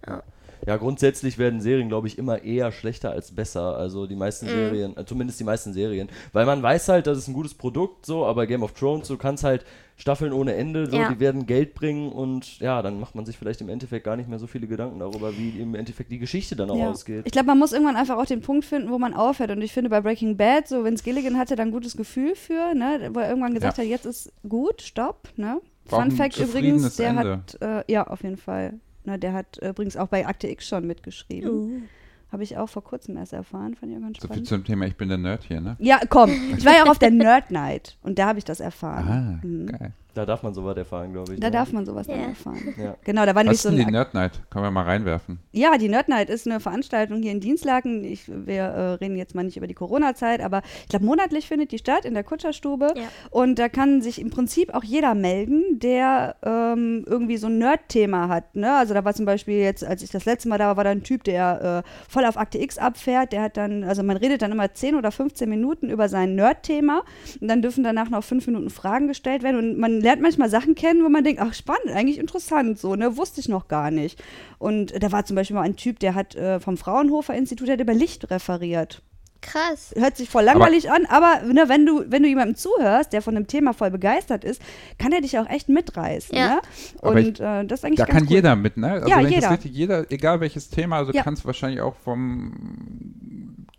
Ja, 0.08 0.22
grundsätzlich 0.65 1.38
werden 1.38 1.62
Serien, 1.62 1.89
glaube 1.89 2.08
ich, 2.08 2.17
immer 2.17 2.43
eher 2.43 2.72
schlechter 2.72 3.12
als 3.12 3.34
besser. 3.36 3.75
Also 3.77 4.08
die 4.08 4.15
meisten 4.15 4.48
Serien, 4.48 4.96
äh, 4.98 5.05
zumindest 5.05 5.39
die 5.39 5.43
meisten 5.43 5.74
Serien. 5.74 6.10
Weil 6.32 6.46
man 6.46 6.63
weiß 6.63 6.88
halt, 6.89 7.08
das 7.08 7.17
ist 7.17 7.27
ein 7.27 7.34
gutes 7.34 7.53
Produkt, 7.53 8.05
so, 8.05 8.25
aber 8.25 8.48
Game 8.48 8.63
of 8.63 8.74
Thrones, 8.74 9.08
du 9.08 9.17
kannst 9.17 9.43
halt 9.43 9.65
Staffeln 9.96 10.34
ohne 10.34 10.55
Ende, 10.55 10.89
so, 10.89 10.98
Ja. 10.98 11.10
die 11.12 11.20
werden 11.20 11.46
Geld 11.46 11.75
bringen 11.75 12.12
und 12.12 12.60
ja, 12.60 12.82
dann 12.82 13.00
macht 13.00 13.13
man 13.13 13.25
sich 13.25 13.38
vielleicht 13.38 13.62
im 13.62 13.70
Endeffekt 13.70 14.03
gar 14.05 14.15
nicht 14.15 14.27
mehr 14.27 14.39
so 14.39 14.48
viele 14.48 14.65
Gedanken 14.67 15.00
darüber, 15.00 15.38
wie 15.38 15.50
im 15.50 15.75
Endeffekt 15.75 16.12
die 16.12 16.17
Geschichte 16.17 16.55
dann 16.55 16.70
auch 16.72 16.77
Ja. 16.77 16.89
ausgeht. 16.89 17.25
Ich 17.25 17.32
glaube, 17.32 17.46
man 17.48 17.60
muss 17.60 17.74
irgendwann 17.74 17.96
einfach 17.96 18.17
auch 18.17 18.25
den 18.25 18.41
Punkt 18.41 18.65
finden, 18.65 18.89
wo 18.89 18.98
man 18.98 19.13
aufhört. 19.13 19.51
Und 19.51 19.62
ich 19.62 19.72
finde, 19.72 19.89
bei 19.91 20.01
Breaking 20.01 20.36
Bad, 20.36 20.67
so 20.67 20.84
Vince 20.84 21.03
Gilligan 21.03 21.38
hatte 21.38 21.55
da 21.55 21.62
ein 21.63 21.72
gutes 21.72 21.96
Gefühl 21.96 22.36
für, 22.36 22.74
ne, 22.74 23.12
wo 23.13 23.20
er 23.20 23.29
irgendwann 23.29 23.53
gesagt 23.53 23.77
Ja. 23.77 23.84
hat, 23.84 23.89
jetzt 23.89 24.05
ist 24.05 24.32
gut, 24.50 24.82
stopp. 24.82 25.29
Ne? 25.36 25.60
War 25.89 26.01
Fun 26.01 26.12
Fact 26.12 26.38
übrigens, 26.39 26.96
der 26.96 27.10
Ende. 27.10 27.32
hat, 27.51 27.62
äh, 27.62 27.91
ja, 27.91 28.08
auf 28.08 28.24
jeden 28.24 28.38
Fall. 28.38 28.74
Ne, 29.05 29.19
der 29.19 29.33
hat 29.33 29.57
übrigens 29.57 29.98
auch 29.98 30.07
bei 30.07 30.25
Akte 30.25 30.48
X 30.50 30.67
schon 30.67 30.88
mitgeschrieben. 30.88 31.89
Habe 32.31 32.43
ich 32.43 32.57
auch 32.57 32.67
vor 32.69 32.83
kurzem 32.83 33.15
erst 33.17 33.33
erfahren, 33.33 33.75
fand 33.75 33.91
ich 33.91 33.98
auch 33.98 34.01
ganz 34.01 34.17
So 34.17 34.22
viel 34.22 34.27
spannend. 34.36 34.48
zum 34.48 34.63
Thema, 34.63 34.86
ich 34.88 34.95
bin 34.95 35.07
der 35.10 35.19
Nerd 35.19 35.43
hier, 35.43 35.62
ne? 35.62 35.75
Ja, 35.79 36.00
komm. 36.10 36.31
Ich 36.57 36.65
war 36.65 36.74
ja 36.74 36.83
auch 36.83 36.89
auf 36.89 36.98
der 37.00 37.12
Nerd 37.12 37.51
Night 37.51 37.98
und 38.01 38.17
da 38.17 38.25
habe 38.27 38.39
ich 38.39 38.45
das 38.45 38.60
erfahren. 38.60 39.39
Ah, 39.43 39.45
Mhm. 39.45 39.65
geil. 39.67 39.91
Da 40.13 40.25
darf 40.25 40.43
man 40.43 40.53
sowas 40.53 40.77
erfahren, 40.77 41.12
glaube 41.12 41.34
ich. 41.34 41.39
Da 41.39 41.48
ne? 41.48 41.51
darf 41.51 41.72
man 41.72 41.86
sowas 41.86 42.08
dann 42.08 42.20
Ja. 42.20 42.25
erfahren. 42.27 42.75
Ja. 42.77 42.96
Genau, 43.03 43.25
da 43.25 43.34
war 43.34 43.43
nämlich 43.43 43.58
Was 43.58 43.63
so 43.63 43.70
ist 43.70 43.75
denn 43.75 43.82
ein 43.82 43.88
die 43.88 43.91
Nerd 43.93 44.13
Night? 44.13 44.41
Können 44.50 44.65
wir 44.65 44.72
mal 44.72 44.84
reinwerfen. 44.84 45.39
Ja, 45.51 45.77
die 45.77 45.89
Nerd 45.89 46.08
Night 46.08 46.29
ist 46.29 46.48
eine 46.48 46.60
Veranstaltung 46.60 47.22
hier 47.22 47.32
in 47.32 47.39
Dienstlaken. 47.39 48.03
Ich, 48.03 48.27
wir 48.27 48.63
äh, 48.63 48.82
reden 48.93 49.15
jetzt 49.17 49.34
mal 49.34 49.43
nicht 49.43 49.58
über 49.58 49.65
die 49.67 49.74
Corona-Zeit, 49.74 50.41
aber 50.41 50.62
ich 50.84 50.89
glaube, 50.89 51.05
monatlich 51.05 51.48
findet 51.48 51.72
die 51.72 51.79
statt 51.79 52.05
in 52.05 52.13
der 52.13 52.24
Kutscherstube. 52.24 52.93
Ja. 52.96 53.03
Und 53.32 53.58
da 53.58 53.70
kann 53.70 54.01
sich 54.01 54.22
im 54.22 54.29
Prinzip 54.29 54.74
auch 54.75 54.84
jeder 54.84 55.15
melden, 55.15 55.79
der 55.79 56.36
ähm, 56.43 57.03
irgendwie 57.08 57.38
so 57.38 57.48
ein 57.48 57.58
Nerd-Thema 57.58 58.27
hat. 58.29 58.55
Ne? 58.55 58.72
Also 58.75 58.93
da 58.93 59.03
war 59.03 59.13
zum 59.13 59.25
Beispiel 59.25 59.58
jetzt, 59.58 59.84
als 59.84 60.03
ich 60.03 60.12
das 60.12 60.25
letzte 60.25 60.50
Mal 60.50 60.58
da 60.60 60.67
war, 60.67 60.77
war 60.77 60.84
da 60.84 60.91
ein 60.91 61.03
Typ, 61.03 61.24
der 61.24 61.84
äh, 61.86 61.89
voll 62.12 62.25
auf 62.25 62.38
Akte 62.38 62.60
X 62.60 62.77
abfährt. 62.77 63.32
Der 63.32 63.41
hat 63.41 63.58
dann, 63.58 63.84
also 63.84 64.03
man 64.03 64.17
redet 64.17 64.41
dann 64.43 64.51
immer 64.51 64.72
10 64.74 64.96
oder 64.96 65.12
15 65.12 65.50
Minuten 65.50 65.89
über 65.89 66.08
sein 66.10 66.36
Nerd-Thema. 66.36 67.03
Und 67.41 67.48
dann 67.48 67.62
dürfen 67.62 67.84
danach 67.84 68.10
noch 68.10 68.24
fünf 68.24 68.46
Minuten 68.46 68.70
Fragen 68.70 69.08
gestellt 69.08 69.41
werden. 69.41 69.58
Und 69.58 69.79
man 69.79 70.02
lernt 70.03 70.22
manchmal 70.22 70.50
Sachen 70.50 70.75
kennen, 70.75 71.03
wo 71.03 71.10
man 71.10 71.24
denkt, 71.24 71.41
ach 71.41 71.53
spannend, 71.53 71.89
eigentlich 71.95 72.19
interessant, 72.19 72.77
so, 72.77 72.95
ne? 72.95 73.17
Wusste 73.17 73.39
ich 73.39 73.50
noch 73.50 73.67
gar 73.67 73.89
nicht. 73.89 74.22
Und 74.60 74.93
da 75.01 75.12
war 75.12 75.25
zum 75.25 75.36
Beispiel 75.36 75.55
mal 75.55 75.63
ein 75.63 75.75
Typ, 75.75 76.00
der 76.00 76.13
hat 76.13 76.36
äh, 76.36 76.60
vom 76.60 76.77
Fraunhofer 76.77 77.33
Institut 77.33 77.67
der 77.67 77.74
hat 77.74 77.81
über 77.81 77.93
Licht 77.93 78.29
referiert. 78.29 79.01
Krass. 79.41 79.93
Hört 79.98 80.15
sich 80.15 80.29
voll 80.29 80.43
langweilig 80.43 80.89
an, 80.89 81.05
aber 81.10 81.41
ne, 81.51 81.65
wenn 81.67 81.86
du, 81.86 82.05
wenn 82.07 82.24
du 82.24 82.29
jemandem 82.29 82.55
zuhörst, 82.55 83.12
der 83.12 83.22
von 83.22 83.36
dem 83.36 83.45
Thema 83.45 83.74
voll 83.74 83.91
begeistert 83.91 84.45
ist, 84.45 84.62
kann 84.98 85.12
er 85.12 85.19
dich 85.19 85.38
auch 85.38 85.50
echt 85.50 85.67
mitreißen. 85.67 86.33
Ja. 86.38 86.48
Ne? 86.48 86.62
Aber 87.01 87.12
Und 87.12 87.17
ich- 87.17 87.39
äh, 87.41 87.65
das 87.65 87.79
ist 87.79 87.86
eigentlich 87.86 87.98
Da 87.98 88.05
ganz 88.05 88.19
kann 88.19 88.27
cool. 88.29 88.36
jeder 88.36 88.55
mit, 88.55 88.77
ne? 88.77 88.91
Also 88.91 89.10
Ja, 89.10 89.17
wenn 89.17 89.25
ich 89.25 89.31
jeder. 89.31 89.41
Das 89.41 89.51
richtig, 89.51 89.74
jeder, 89.74 90.10
egal 90.13 90.39
welches 90.39 90.69
Thema, 90.69 90.95
also 91.00 91.12
Ja. 91.12 91.24
kannst 91.24 91.45
wahrscheinlich 91.45 91.81
auch 91.81 91.95
vom 92.05 92.53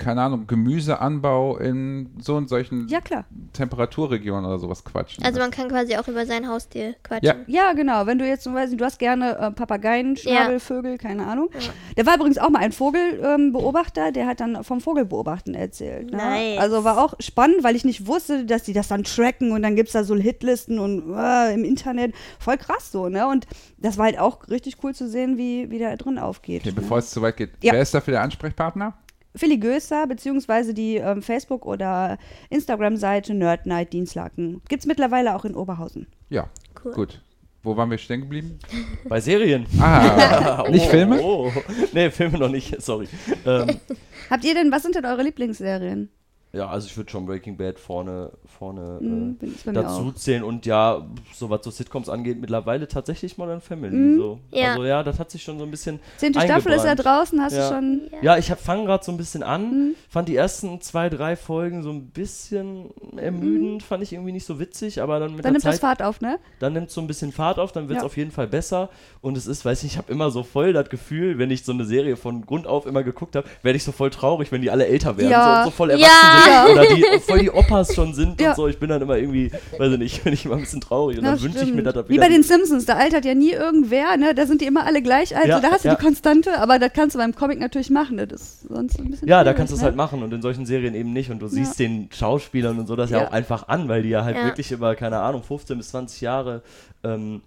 keine 0.04 0.22
Ahnung, 0.22 0.46
Gemüseanbau 0.46 1.56
in 1.56 2.10
so 2.20 2.36
und 2.36 2.48
solchen 2.48 2.86
Ja, 2.88 3.00
klar. 3.00 3.24
Temperaturregionen 3.52 4.44
oder 4.44 4.58
sowas 4.58 4.84
quatschen. 4.84 5.24
Also 5.24 5.40
man 5.40 5.50
kann 5.50 5.68
quasi 5.68 5.96
auch 5.96 6.06
über 6.08 6.26
sein 6.26 6.46
Haustier 6.48 6.94
quatschen. 7.02 7.44
Ja. 7.46 7.64
Ja, 7.64 7.72
genau. 7.72 8.06
Wenn 8.06 8.18
du 8.18 8.26
jetzt 8.26 8.42
zum 8.44 8.54
Beispiel, 8.54 8.76
du 8.76 8.84
hast 8.84 8.98
gerne 8.98 9.36
äh, 9.38 9.50
Papageien, 9.50 10.14
Ja. 10.16 10.20
Schnabel, 10.20 10.60
Vögel, 10.60 10.98
keine 10.98 11.26
Ahnung. 11.26 11.48
Der 11.96 12.04
war 12.06 12.16
übrigens 12.16 12.38
auch 12.38 12.50
mal 12.50 12.60
ein 12.60 12.72
Vogelbeobachter, 12.72 14.08
ähm, 14.08 14.12
der 14.12 14.26
hat 14.26 14.40
dann 14.40 14.62
vom 14.64 14.80
Vogelbeobachten 14.80 15.54
erzählt. 15.54 16.10
Ne? 16.10 16.16
Nice. 16.18 16.58
Also 16.58 16.84
war 16.84 16.98
auch 17.02 17.14
spannend, 17.20 17.62
weil 17.64 17.76
ich 17.76 17.84
nicht 17.84 18.06
wusste, 18.06 18.44
dass 18.44 18.62
die 18.64 18.72
das 18.72 18.88
dann 18.88 19.04
tracken 19.04 19.52
und 19.52 19.62
dann 19.62 19.76
gibt 19.76 19.88
es 19.88 19.92
da 19.94 20.04
so 20.04 20.14
Hitlisten 20.14 20.78
und 20.78 21.14
äh, 21.16 21.54
im 21.54 21.64
Internet. 21.64 22.14
Voll 22.38 22.56
krass 22.58 22.92
so, 22.92 23.08
ne? 23.08 23.26
Und 23.26 23.46
das 23.78 23.98
war 23.98 24.06
halt 24.06 24.18
auch 24.18 24.48
richtig 24.48 24.76
cool 24.82 24.94
zu 24.94 25.08
sehen, 25.08 25.38
wie, 25.38 25.70
wie 25.70 25.78
da 25.78 25.94
drin 25.96 26.18
aufgeht. 26.18 26.62
Okay, 26.62 26.70
ne? 26.70 26.80
bevor 26.80 26.98
es 26.98 27.10
zu 27.10 27.22
weit 27.22 27.36
geht, 27.36 27.50
Ja. 27.62 27.72
wer 27.72 27.82
ist 27.82 27.94
dafür 27.94 28.12
der 28.12 28.22
Ansprechpartner? 28.22 28.94
Philly 29.36 29.58
Göster, 29.58 30.06
beziehungsweise 30.06 30.74
die 30.74 30.96
ähm, 30.96 31.22
Facebook- 31.22 31.66
oder 31.66 32.18
Instagram-Seite 32.50 33.34
Nerd 33.34 33.66
Night 33.66 33.92
Dienstlaken. 33.92 34.62
Gibt 34.68 34.82
es 34.82 34.86
mittlerweile 34.86 35.34
auch 35.34 35.44
in 35.44 35.54
Oberhausen. 35.54 36.06
Ja, 36.30 36.48
Cool. 36.84 36.92
gut. 36.92 37.20
Wo 37.62 37.76
waren 37.78 37.90
wir 37.90 37.96
stehen 37.98 38.20
geblieben? 38.20 38.58
Bei 39.08 39.20
Serien. 39.20 39.66
Ah, 39.80 40.64
nicht 40.70 40.84
Oh, 40.86 40.90
Filme? 40.90 41.20
Oh. 41.22 41.50
Nee, 41.92 42.10
Filme 42.10 42.38
noch 42.38 42.50
nicht, 42.50 42.80
sorry. 42.82 43.08
Ähm, 43.46 43.80
Habt 44.30 44.44
ihr 44.44 44.54
denn, 44.54 44.70
was 44.70 44.82
sind 44.82 44.94
denn 44.94 45.06
eure 45.06 45.22
Lieblingsserien? 45.22 46.10
Ja, 46.54 46.68
also 46.68 46.86
ich 46.86 46.96
würde 46.96 47.10
schon 47.10 47.26
Breaking 47.26 47.56
Bad 47.56 47.78
vorne, 47.78 48.30
vorne 48.58 48.98
Mhm, 49.00 49.36
äh, 49.42 49.46
mir 49.66 49.72
dazu 49.74 50.12
zählen 50.12 50.42
und 50.42 50.64
ja, 50.66 51.04
so 51.34 51.50
was 51.50 51.64
so 51.64 51.70
Sitcoms 51.70 52.08
angeht, 52.08 52.40
mittlerweile 52.40 52.86
tatsächlich 52.88 53.36
Modern 53.38 53.60
Family. 53.60 53.94
Mhm. 53.94 54.16
So. 54.18 54.38
Ja. 54.52 54.70
Also 54.70 54.84
ja, 54.84 55.02
das 55.02 55.18
hat 55.18 55.30
sich 55.30 55.42
schon 55.42 55.58
so 55.58 55.64
ein 55.64 55.70
bisschen 55.70 56.00
Zehnte 56.16 56.40
Staffel 56.40 56.72
ist 56.72 56.84
ja 56.84 56.94
draußen, 56.94 57.40
hast 57.42 57.54
Ja. 57.56 57.68
du 57.70 57.74
schon. 57.74 58.00
Ja, 58.22 58.38
ich 58.38 58.46
fange 58.46 58.84
gerade 58.86 59.04
so 59.04 59.10
ein 59.12 59.16
bisschen 59.16 59.42
an, 59.42 59.62
Mhm. 59.88 59.94
fand 60.08 60.28
die 60.28 60.36
ersten 60.36 60.80
zwei, 60.80 61.08
drei 61.10 61.36
Folgen 61.36 61.82
so 61.82 61.90
ein 61.90 62.06
bisschen 62.10 62.90
ermüdend, 63.16 63.82
fand 63.82 64.02
ich 64.02 64.12
irgendwie 64.12 64.32
nicht 64.32 64.46
so 64.46 64.58
witzig, 64.60 65.00
aber 65.02 65.18
dann 65.20 65.34
mit 65.34 65.44
Dann 65.44 65.52
der 65.54 65.62
nimmt 65.62 65.64
das 65.64 65.78
Fahrt 65.80 66.02
auf, 66.02 66.20
ne? 66.20 66.38
dann 66.60 66.72
nimmt 66.72 66.88
es 66.88 66.94
so 66.94 67.00
ein 67.00 67.06
bisschen 67.06 67.32
Fahrt 67.32 67.58
auf, 67.58 67.72
dann 67.72 67.88
wird 67.88 67.98
es 67.98 68.02
Ja. 68.02 68.06
auf 68.06 68.16
jeden 68.16 68.30
Fall 68.30 68.46
besser 68.46 68.90
und 69.20 69.36
es 69.36 69.46
ist, 69.46 69.64
weiß 69.64 69.82
ich, 69.84 69.92
ich 69.92 69.98
habe 69.98 70.10
immer 70.12 70.30
so 70.30 70.42
voll 70.42 70.72
das 70.72 70.88
Gefühl, 70.88 71.38
wenn 71.38 71.50
ich 71.50 71.64
so 71.64 71.72
eine 71.72 71.84
Serie 71.84 72.16
von 72.16 72.44
Grund 72.46 72.66
auf 72.66 72.86
immer 72.86 73.02
geguckt 73.02 73.36
habe, 73.36 73.46
werde 73.62 73.76
ich 73.76 73.84
so 73.84 73.92
voll 73.92 74.10
traurig, 74.10 74.52
wenn 74.52 74.62
die 74.62 74.70
alle 74.70 74.86
älter 74.86 75.16
werden, 75.16 75.30
Ja. 75.30 75.62
so, 75.64 75.70
so 75.70 75.76
voll 75.76 75.90
Ja. 75.90 75.96
erwachsen 75.96 76.43
Ja. 76.46 76.66
oder 76.66 76.84
die 76.86 77.04
voll 77.20 77.38
die 77.40 77.50
Opas 77.50 77.94
schon 77.94 78.14
sind 78.14 78.40
Ja. 78.40 78.50
und 78.50 78.56
so, 78.56 78.68
ich 78.68 78.78
bin 78.78 78.88
dann 78.88 79.02
immer 79.02 79.16
irgendwie, 79.16 79.50
weiß 79.78 79.92
ich 79.92 79.98
nicht, 79.98 80.24
bin 80.24 80.32
ich 80.32 80.44
immer 80.44 80.54
ein 80.56 80.60
bisschen 80.62 80.80
traurig 80.80 81.18
und 81.18 81.24
Ja, 81.24 81.32
dann 81.32 81.42
wünsche 81.42 81.64
ich 81.64 81.72
mir, 81.72 81.82
das 81.82 82.08
Wie 82.08 82.18
bei 82.18 82.28
den 82.28 82.42
Simpsons, 82.42 82.84
da 82.86 82.94
altert 82.94 83.24
ja 83.24 83.34
nie 83.34 83.50
irgendwer, 83.52 84.16
ne? 84.16 84.34
Da 84.34 84.46
sind 84.46 84.60
die 84.60 84.66
immer 84.66 84.84
alle 84.86 85.02
gleich 85.02 85.36
alt. 85.36 85.46
Ja, 85.46 85.60
da 85.60 85.70
hast 85.70 85.84
du 85.84 85.88
ja. 85.88 85.94
die 85.94 86.02
Konstante, 86.02 86.58
aber 86.58 86.78
das 86.78 86.92
kannst 86.92 87.14
du 87.14 87.18
beim 87.18 87.34
Comic 87.34 87.58
natürlich 87.60 87.90
machen. 87.90 88.16
Das 88.16 88.40
ist 88.40 88.68
sonst 88.68 88.98
ein 88.98 89.10
bisschen 89.10 89.28
Ja, 89.28 89.44
da 89.44 89.52
kannst 89.52 89.72
du 89.72 89.76
es 89.76 89.80
ne? 89.82 89.86
halt 89.86 89.96
machen 89.96 90.22
und 90.22 90.32
in 90.32 90.42
solchen 90.42 90.66
Serien 90.66 90.94
eben 90.94 91.12
nicht. 91.12 91.30
Und 91.30 91.40
du 91.40 91.48
siehst 91.48 91.78
den 91.78 92.08
Schauspielern 92.12 92.78
und 92.78 92.86
so 92.86 92.96
das 92.96 93.10
ja, 93.10 93.18
Ja. 93.20 93.28
auch 93.28 93.32
einfach 93.32 93.68
an, 93.68 93.88
weil 93.88 94.02
die 94.02 94.10
ja 94.10 94.24
halt 94.24 94.36
Ja. 94.36 94.44
wirklich 94.44 94.70
über, 94.72 94.94
keine 94.94 95.18
Ahnung, 95.20 95.42
15 95.42 95.76
bis 95.78 95.88
20 95.90 96.20
Jahre 96.20 96.62
ähm, 97.04 97.42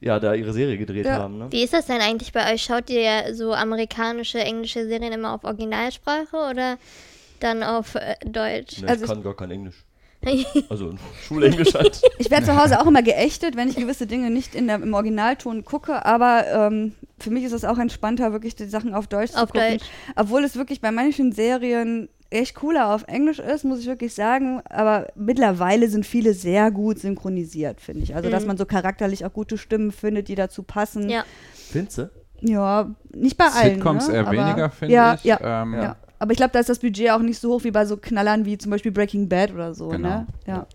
ja, 0.00 0.18
da 0.20 0.34
ihre 0.34 0.52
Serie 0.52 0.78
gedreht 0.78 1.04
Ja. 1.06 1.14
haben. 1.18 1.38
Ne? 1.38 1.48
Wie 1.50 1.62
ist 1.62 1.72
das 1.74 1.86
denn 1.86 2.00
eigentlich 2.00 2.32
bei 2.32 2.52
euch? 2.54 2.62
Schaut 2.62 2.88
ihr 2.90 3.02
ja 3.02 3.34
so 3.34 3.52
amerikanische, 3.52 4.38
englische 4.38 4.86
Serien 4.86 5.12
immer 5.12 5.34
auf 5.34 5.44
Originalsprache 5.44 6.36
oder 6.50 6.78
dann 7.40 7.62
auf 7.62 7.94
äh, 7.96 8.14
Deutsch? 8.24 8.80
Ne, 8.82 8.88
Also 8.88 9.04
ich 9.04 9.10
ich- 9.10 9.14
kann 9.14 9.22
gar 9.22 9.36
kein 9.36 9.50
Englisch. 9.50 9.84
Also 10.68 10.94
Schulenglisch 11.26 11.72
halt. 11.74 12.02
Ich 12.18 12.30
werde 12.30 12.44
zu 12.44 12.54
Hause 12.62 12.78
auch 12.80 12.86
immer 12.86 13.02
geächtet, 13.02 13.56
wenn 13.56 13.68
ich 13.70 13.76
gewisse 13.76 14.06
Dinge 14.06 14.28
nicht 14.30 14.54
in 14.54 14.66
der, 14.66 14.76
im 14.76 14.92
Originalton 14.92 15.64
gucke, 15.64 16.04
aber 16.04 16.44
ähm, 16.46 16.92
für 17.18 17.30
mich 17.30 17.42
ist 17.44 17.52
es 17.52 17.64
auch 17.64 17.78
entspannter, 17.78 18.30
wirklich 18.32 18.54
die 18.54 18.66
Sachen 18.66 18.92
auf 18.94 19.06
Deutsch 19.06 19.30
Auf 19.34 19.46
zu 19.46 19.58
gucken. 19.58 19.78
Deutsch. 19.78 19.84
Obwohl 20.16 20.44
es 20.44 20.56
wirklich 20.56 20.82
bei 20.82 20.90
manchen 20.90 21.32
Serien 21.32 22.10
echt 22.28 22.54
cooler 22.56 22.94
auf 22.94 23.04
Englisch 23.08 23.38
ist, 23.38 23.64
muss 23.64 23.80
ich 23.80 23.86
wirklich 23.86 24.12
sagen. 24.14 24.60
Aber 24.68 25.06
mittlerweile 25.14 25.88
sind 25.88 26.04
viele 26.04 26.34
sehr 26.34 26.70
gut 26.70 26.98
synchronisiert, 26.98 27.80
finde 27.80 28.02
ich. 28.02 28.14
Also, 28.14 28.28
dass 28.28 28.42
Mhm. 28.42 28.48
man 28.48 28.56
so 28.58 28.66
charakterlich 28.66 29.24
auch 29.24 29.32
gute 29.32 29.56
Stimmen 29.56 29.90
findet, 29.90 30.28
die 30.28 30.34
dazu 30.34 30.62
passen. 30.62 31.08
Ja. 31.08 31.24
Findest 31.54 31.96
du? 31.96 32.10
Ja, 32.42 32.90
nicht 33.14 33.38
bei 33.38 33.46
allen. 33.46 33.74
Sitcoms 33.76 34.08
ne? 34.08 34.14
eher 34.14 34.20
aber, 34.26 34.32
weniger, 34.32 34.70
finde 34.70 34.94
ja, 34.94 35.14
ich. 35.14 35.24
Ja, 35.24 35.62
Ähm, 35.62 35.74
ja. 35.74 35.96
Aber 36.20 36.30
ich 36.32 36.36
glaube, 36.36 36.52
da 36.52 36.60
ist 36.60 36.68
das 36.68 36.78
Budget 36.78 37.10
auch 37.10 37.18
nicht 37.20 37.40
so 37.40 37.52
hoch 37.54 37.64
wie 37.64 37.70
bei 37.72 37.84
so 37.86 37.96
Knallern 37.96 38.44
wie 38.44 38.56
zum 38.58 38.70
Beispiel 38.70 38.92
Breaking 38.92 39.28
Bad 39.28 39.52
oder 39.52 39.74
so. 39.74 39.88
Genau. 39.88 40.08
Ne? 40.08 40.26
Ja. 40.46 40.66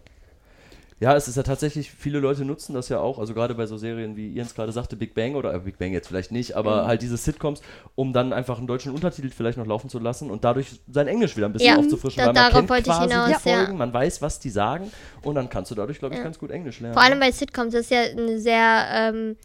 Ja, 1.01 1.13
es 1.13 1.27
ist 1.27 1.35
ja 1.35 1.43
tatsächlich, 1.43 1.91
viele 1.91 2.19
Leute 2.19 2.45
nutzen 2.45 2.73
das 2.73 2.87
ja 2.87 2.99
auch, 2.99 3.19
also 3.19 3.33
gerade 3.33 3.53
bei 3.53 3.65
so 3.65 3.75
Serien, 3.75 4.15
wie 4.15 4.31
Jens 4.33 4.55
gerade 4.55 4.71
sagte, 4.71 4.95
Big 4.95 5.13
Bang 5.13 5.35
oder 5.35 5.53
äh, 5.53 5.59
Big 5.59 5.77
Bang 5.77 5.91
jetzt 5.91 6.07
vielleicht 6.07 6.31
nicht, 6.31 6.55
aber 6.55 6.83
Mhm. 6.83 6.87
halt 6.87 7.01
diese 7.01 7.17
Sitcoms, 7.17 7.61
um 7.95 8.13
dann 8.13 8.31
einfach 8.31 8.59
einen 8.59 8.65
deutschen 8.67 8.93
Untertitel 8.93 9.29
vielleicht 9.29 9.57
noch 9.57 9.67
laufen 9.67 9.89
zu 9.89 9.99
lassen 9.99 10.31
und 10.31 10.45
dadurch 10.45 10.79
sein 10.89 11.07
Englisch 11.07 11.35
wieder 11.35 11.47
ein 11.47 11.53
bisschen 11.53 11.71
Ja, 11.73 11.77
aufzufrischen, 11.77 12.19
da- 12.21 12.27
weil 12.27 12.33
man 12.33 12.43
darauf 12.43 12.53
kennt 12.53 12.69
wollte 12.69 12.89
ich 12.89 12.95
quasi 12.95 13.09
hinaus, 13.13 13.25
die 13.25 13.31
ja. 13.49 13.57
Folgen, 13.57 13.77
man 13.77 13.93
weiß, 13.93 14.21
was 14.21 14.39
die 14.39 14.49
sagen 14.49 14.89
und 15.21 15.35
dann 15.35 15.49
kannst 15.49 15.69
du 15.69 15.75
dadurch, 15.75 15.99
glaube 15.99 16.15
ich, 16.15 16.19
Ja. 16.19 16.23
ganz 16.23 16.39
gut 16.39 16.49
Englisch 16.49 16.79
lernen. 16.79 16.93
Vor 16.93 17.03
allem 17.03 17.19
bei 17.19 17.29
Sitcoms 17.31 17.73
das 17.73 17.81
ist 17.81 17.91
ja 17.91 17.99
eine 18.01 18.39
sehr 18.39 18.85
ähm, 18.93 19.35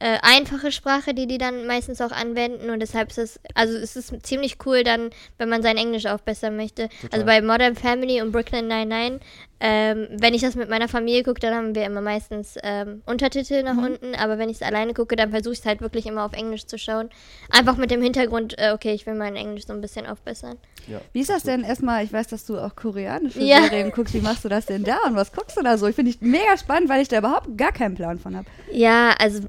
äh, 0.00 0.18
einfache 0.22 0.72
Sprache, 0.72 1.14
die 1.14 1.26
die 1.26 1.38
dann 1.38 1.66
meistens 1.66 2.00
auch 2.00 2.10
anwenden 2.12 2.70
und 2.70 2.80
deshalb 2.80 3.10
ist 3.10 3.18
es, 3.18 3.40
also 3.54 3.76
es 3.76 3.96
ist 3.96 4.12
ziemlich 4.26 4.56
cool 4.66 4.82
dann, 4.84 5.10
wenn 5.38 5.48
man 5.48 5.62
sein 5.62 5.76
Englisch 5.76 6.06
aufbessern 6.06 6.56
möchte. 6.56 6.88
Also 7.12 7.24
bei 7.24 7.40
Modern 7.42 7.74
Family 7.76 8.20
und 8.20 8.32
Brooklyn 8.32 8.66
Nine-Nine, 8.68 9.20
ähm, 9.60 10.08
wenn 10.10 10.34
ich 10.34 10.42
das 10.42 10.56
mit 10.56 10.68
meiner 10.68 10.88
Familie 10.88 11.22
gucke, 11.22 11.40
dann 11.40 11.54
haben 11.54 11.74
wir 11.74 11.84
immer 11.86 12.00
meistens 12.00 12.56
ähm, 12.62 13.02
Untertitel 13.06 13.62
nach 13.62 13.76
unten, 13.78 14.14
aber 14.14 14.36
wenn 14.38 14.48
ich 14.50 14.56
es 14.56 14.62
alleine 14.62 14.92
gucke, 14.94 15.16
dann 15.16 15.30
versuche 15.30 15.54
ich 15.54 15.60
es 15.60 15.64
halt 15.66 15.80
wirklich 15.80 16.06
immer 16.06 16.24
auf 16.24 16.32
Englisch 16.34 16.66
zu 16.66 16.76
schauen. 16.76 17.08
Einfach 17.50 17.76
mit 17.76 17.90
dem 17.90 18.02
Hintergrund, 18.02 18.58
äh, 18.58 18.72
okay, 18.72 18.92
ich 18.92 19.06
will 19.06 19.14
mein 19.14 19.36
Englisch 19.36 19.66
so 19.66 19.72
ein 19.72 19.80
bisschen 19.80 20.06
aufbessern. 20.06 20.58
ja. 20.86 21.00
Wie 21.12 21.20
ist 21.20 21.30
das 21.30 21.44
denn 21.44 21.62
erstmal? 21.62 22.04
Ich 22.04 22.12
weiß, 22.12 22.26
dass 22.28 22.44
du 22.44 22.58
auch 22.58 22.74
koreanische 22.76 23.40
Ja. 23.40 23.62
Serien 23.62 23.90
guckst. 23.92 24.12
Wie 24.12 24.20
machst 24.20 24.44
du 24.44 24.48
das 24.48 24.66
denn 24.66 24.84
da 24.84 24.98
und 25.06 25.14
was 25.14 25.32
guckst 25.32 25.56
du 25.56 25.62
da 25.62 25.78
so? 25.78 25.86
Ich 25.86 25.94
finde 25.94 26.10
ich 26.10 26.20
mega 26.20 26.58
spannend, 26.58 26.88
weil 26.90 27.00
ich 27.00 27.08
da 27.08 27.18
überhaupt 27.18 27.56
gar 27.56 27.72
keinen 27.72 27.94
Plan 27.94 28.18
von 28.18 28.36
habe. 28.36 28.46
Ja, 28.70 29.14
also 29.18 29.40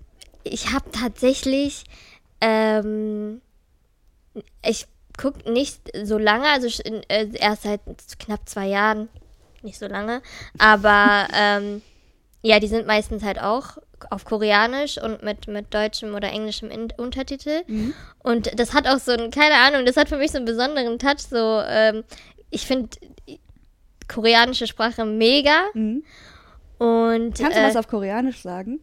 ich 0.46 0.72
habe 0.74 0.90
tatsächlich, 0.92 1.84
ähm, 2.42 3.42
ich 4.66 4.88
gucke 5.18 5.52
nicht 5.52 5.80
so 6.04 6.18
lange, 6.18 6.46
also 6.48 6.68
äh, 6.84 7.28
erst 7.36 7.64
seit 7.64 7.82
knapp 8.20 8.48
zwei 8.48 8.68
Jahren, 8.68 9.10
nicht 9.62 9.78
so 9.80 9.88
lange, 9.88 10.22
aber 10.58 11.28
ähm, 11.34 11.82
ja, 12.42 12.60
die 12.60 12.68
sind 12.68 12.86
meistens 12.86 13.24
halt 13.24 13.42
auch 13.42 13.78
auf 14.12 14.26
Koreanisch 14.26 15.02
und 15.02 15.24
mit, 15.24 15.48
mit 15.48 15.74
deutschem 15.74 16.14
oder 16.14 16.30
englischem 16.30 16.70
In 16.70 16.90
Untertitel. 16.98 17.64
Und 18.20 18.60
das 18.60 18.74
hat 18.74 18.88
auch 18.88 19.00
so 19.00 19.14
ein, 19.14 19.32
keine 19.32 19.56
Ahnung, 19.56 19.86
das 19.86 19.98
hat 19.98 20.10
für 20.10 20.18
mich 20.18 20.32
so 20.32 20.38
einen 20.38 20.46
besonderen 20.46 21.00
Touch, 21.00 21.22
so, 21.28 21.62
ähm, 21.66 22.04
ich 22.52 22.68
finde 22.68 22.90
koreanische 24.08 24.68
Sprache 24.68 25.06
mega 25.06 25.64
Mhm. 25.74 26.04
und 26.78 27.40
Kannst 27.40 27.58
du 27.58 27.62
äh, 27.62 27.68
was 27.68 27.76
auf 27.78 27.88
Koreanisch 27.88 28.42
sagen? 28.42 28.80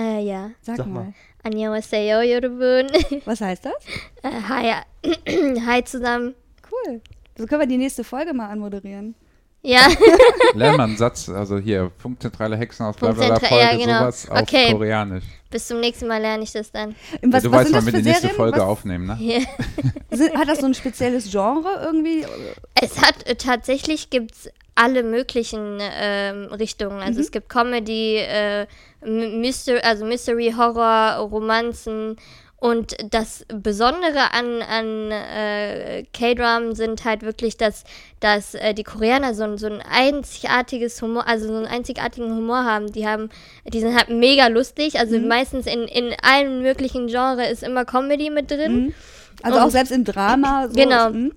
Äh, 0.00 0.20
ja. 0.20 0.50
Sag, 0.62 0.78
Sag 0.78 0.86
mal. 0.86 1.04
mal. 1.04 1.14
Annyeonghaseyo, 1.42 2.20
Yorubun. 2.22 2.90
Was 3.26 3.40
heißt 3.40 3.66
das? 3.66 3.74
Äh, 4.22 4.30
hi. 4.48 4.72
Äh, 5.02 5.60
hi 5.66 5.84
zusammen. 5.84 6.34
Cool. 6.70 7.02
So 7.36 7.46
können 7.46 7.60
wir 7.60 7.66
die 7.66 7.76
nächste 7.76 8.02
Folge 8.04 8.32
mal 8.32 8.48
anmoderieren. 8.48 9.14
Ja. 9.62 9.88
Lern 10.54 10.76
mal 10.76 10.84
einen 10.84 10.96
Satz, 10.96 11.28
also 11.28 11.58
hier, 11.58 11.90
funkzentrale 11.98 12.56
Hexen 12.56 12.86
aus 12.86 12.96
Funkzentra 12.96 13.40
Folge, 13.40 13.62
ja, 13.62 13.76
genau. 13.76 13.98
sowas 13.98 14.30
auf 14.30 14.42
okay. 14.42 14.72
Koreanisch. 14.72 15.24
Bis 15.50 15.66
zum 15.66 15.80
nächsten 15.80 16.06
Mal 16.06 16.20
lerne 16.22 16.44
ich 16.44 16.52
das 16.52 16.72
dann. 16.72 16.94
Was, 17.22 17.42
du 17.42 17.52
was 17.52 17.64
weißt, 17.64 17.72
wann 17.74 17.84
wir 17.84 17.92
die 17.92 18.02
nächste 18.02 18.22
Serien? 18.22 18.36
Folge 18.36 18.58
was? 18.58 18.66
aufnehmen, 18.66 19.06
ne? 19.06 19.18
Yeah. 19.20 20.38
Hat 20.38 20.48
das 20.48 20.60
so 20.60 20.66
ein 20.66 20.74
spezielles 20.74 21.30
Genre 21.30 21.80
irgendwie? 21.82 22.24
Es 22.80 23.02
hat 23.02 23.26
äh, 23.28 23.34
tatsächlich 23.34 24.08
gibt's 24.08 24.48
alle 24.74 25.02
möglichen 25.02 25.78
ähm, 25.80 26.46
Richtungen. 26.52 27.00
Also 27.00 27.14
mhm. 27.14 27.20
es 27.20 27.30
gibt 27.30 27.48
Comedy, 27.48 28.16
äh, 28.16 28.66
Mystery, 29.02 29.80
also 29.80 30.04
Mystery, 30.04 30.54
Horror, 30.56 31.18
Romanzen. 31.30 32.16
Und 32.56 32.94
das 33.10 33.46
Besondere 33.48 34.34
an, 34.34 34.60
an 34.60 35.10
äh, 35.10 36.04
K-Drum 36.12 36.74
sind 36.74 37.06
halt 37.06 37.22
wirklich, 37.22 37.56
dass, 37.56 37.84
dass 38.20 38.54
äh, 38.54 38.74
die 38.74 38.84
Koreaner 38.84 39.32
so 39.32 39.44
ein, 39.44 39.56
so 39.56 39.66
ein 39.66 39.80
einzigartiges 39.80 41.00
Humor, 41.00 41.26
also 41.26 41.46
so 41.46 41.54
einen 41.56 41.64
einzigartigen 41.64 42.36
Humor 42.36 42.64
haben. 42.64 42.92
Die 42.92 43.06
haben, 43.08 43.30
die 43.64 43.80
sind 43.80 43.96
halt 43.96 44.10
mega 44.10 44.48
lustig. 44.48 44.98
Also 44.98 45.18
meistens 45.18 45.64
in, 45.66 45.84
in 45.84 46.14
allen 46.22 46.60
möglichen 46.60 47.06
Genres 47.06 47.50
ist 47.50 47.62
immer 47.62 47.86
Comedy 47.86 48.28
mit 48.28 48.50
drin. 48.50 48.94
Also 49.42 49.56
Und- 49.58 49.64
auch 49.64 49.70
selbst 49.70 49.90
im 49.92 50.04
Drama. 50.04 50.66
So, 50.68 50.74
Genau. 50.74 51.08
hm? 51.08 51.32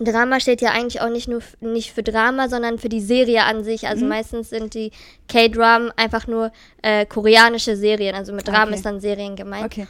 Drama 0.00 0.40
steht 0.40 0.60
ja 0.60 0.70
eigentlich 0.70 1.00
auch 1.00 1.10
nicht 1.10 1.28
nur 1.28 1.40
nicht 1.60 1.92
für 1.92 2.02
Drama, 2.02 2.48
sondern 2.48 2.78
für 2.78 2.88
die 2.88 3.00
Serie 3.00 3.44
an 3.44 3.64
sich. 3.64 3.86
Also 3.88 4.04
meistens 4.04 4.50
sind 4.50 4.74
die 4.74 4.92
K-Drum 5.28 5.90
einfach 5.96 6.26
nur 6.26 6.52
äh, 6.82 7.04
koreanische 7.06 7.76
Serien. 7.76 8.14
Also 8.14 8.32
mit 8.32 8.46
Dramen 8.46 8.68
Okay. 8.68 8.74
ist 8.76 8.86
dann 8.86 9.00
Serien 9.00 9.36
gemeint. 9.36 9.64
Okay. 9.66 9.86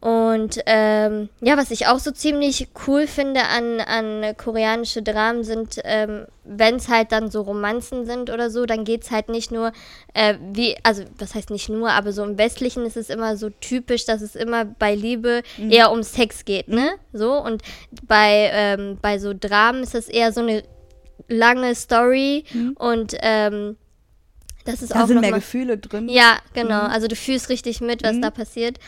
Und 0.00 0.60
ähm, 0.66 1.28
ja, 1.40 1.56
was 1.56 1.72
ich 1.72 1.88
auch 1.88 1.98
so 1.98 2.12
ziemlich 2.12 2.68
cool 2.86 3.08
finde 3.08 3.42
an, 3.46 3.80
an 3.80 4.36
koreanische 4.36 5.02
Dramen 5.02 5.42
sind, 5.42 5.80
ähm, 5.82 6.26
wenn 6.44 6.76
es 6.76 6.88
halt 6.88 7.10
dann 7.10 7.32
so 7.32 7.40
Romanzen 7.42 8.06
sind 8.06 8.30
oder 8.30 8.48
so, 8.48 8.64
dann 8.64 8.84
geht 8.84 9.02
es 9.02 9.10
halt 9.10 9.28
nicht 9.28 9.50
nur, 9.50 9.72
äh, 10.14 10.34
wie, 10.52 10.76
also 10.84 11.02
was 11.18 11.34
heißt 11.34 11.50
nicht 11.50 11.68
nur, 11.68 11.90
aber 11.90 12.12
so 12.12 12.22
im 12.22 12.38
Westlichen 12.38 12.86
ist 12.86 12.96
es 12.96 13.10
immer 13.10 13.36
so 13.36 13.50
typisch, 13.50 14.04
dass 14.04 14.22
es 14.22 14.36
immer 14.36 14.64
bei 14.64 14.94
Liebe 14.94 15.42
Mhm. 15.56 15.70
eher 15.72 15.90
um 15.90 16.04
Sex 16.04 16.44
geht, 16.44 16.68
ne? 16.68 16.90
So, 17.12 17.32
und 17.42 17.62
bei, 18.06 18.50
ähm, 18.52 18.98
bei 19.02 19.18
so 19.18 19.34
Dramen 19.34 19.82
ist 19.82 19.96
es 19.96 20.08
eher 20.08 20.30
so 20.32 20.42
eine 20.42 20.62
lange 21.26 21.74
Story 21.74 22.44
und 22.76 23.16
ähm, 23.20 23.76
das 24.64 24.82
ist 24.82 24.90
Mhm. 24.90 24.94
Da 24.94 25.02
auch 25.02 25.06
sind 25.08 25.14
noch 25.16 25.22
mehr 25.22 25.30
mal, 25.32 25.38
Gefühle 25.38 25.76
drin. 25.76 26.08
ja, 26.08 26.38
genau. 26.54 26.84
Mhm. 26.84 26.90
Also 26.92 27.08
du 27.08 27.16
fühlst 27.16 27.48
richtig 27.48 27.80
mit, 27.80 28.04
was 28.04 28.14
Mhm. 28.16 28.22
da 28.22 28.30
passiert. 28.30 28.78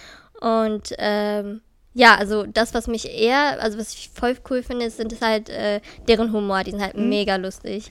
Und 0.40 0.94
ähm, 0.98 1.60
ja, 1.94 2.14
also 2.16 2.44
das, 2.46 2.72
was 2.74 2.86
mich 2.86 3.10
eher, 3.12 3.60
also 3.60 3.78
was 3.78 3.92
ich 3.94 4.10
voll 4.14 4.36
cool 4.48 4.62
finde, 4.62 4.88
sind 4.90 5.12
es 5.12 5.20
halt 5.20 5.48
äh, 5.48 5.80
deren 6.08 6.32
Humor. 6.32 6.62
Die 6.64 6.70
sind 6.70 6.82
halt 6.82 6.96
Mhm. 6.96 7.08
mega 7.08 7.36
lustig. 7.36 7.90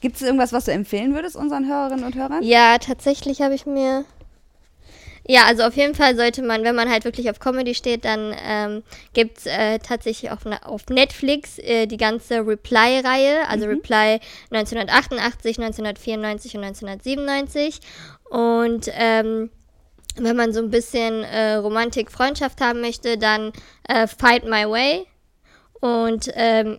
Gibt 0.00 0.16
es 0.16 0.22
irgendwas, 0.22 0.52
was 0.52 0.64
du 0.64 0.72
empfehlen 0.72 1.14
würdest 1.14 1.36
unseren 1.36 1.68
Hörerinnen 1.68 2.04
und 2.04 2.14
Hörern? 2.16 2.42
Ja, 2.42 2.78
tatsächlich 2.78 3.42
habe 3.42 3.54
ich 3.54 3.66
mir. 3.66 4.04
Ja, 5.28 5.44
also 5.44 5.64
auf 5.64 5.76
jeden 5.76 5.94
Fall 5.94 6.16
sollte 6.16 6.42
man, 6.42 6.64
wenn 6.64 6.74
man 6.74 6.88
halt 6.90 7.04
wirklich 7.04 7.28
auf 7.30 7.38
Comedy 7.38 7.74
steht, 7.74 8.04
dann 8.06 8.34
ähm, 8.42 8.82
gibt 9.12 9.38
es 9.38 9.46
äh, 9.46 9.78
tatsächlich 9.78 10.30
auf, 10.30 10.38
auf 10.64 10.86
Netflix 10.88 11.58
äh, 11.58 11.86
die 11.86 11.98
ganze 11.98 12.46
Reply-Reihe, 12.46 13.46
also 13.46 13.66
Reply 13.66 14.18
1988, 14.50 15.58
1994 15.58 16.56
und 16.56 16.64
1997. 16.64 17.80
Und 18.30 18.88
ähm, 18.94 19.50
wenn 20.24 20.36
man 20.36 20.52
so 20.52 20.60
ein 20.60 20.70
bisschen 20.70 21.24
äh, 21.24 21.54
Romantik, 21.54 22.10
Freundschaft 22.10 22.60
haben 22.60 22.80
möchte, 22.80 23.18
dann 23.18 23.52
äh, 23.88 24.06
Fight 24.06 24.44
My 24.44 24.68
Way. 24.68 25.06
Und 25.80 26.30
ähm, 26.34 26.78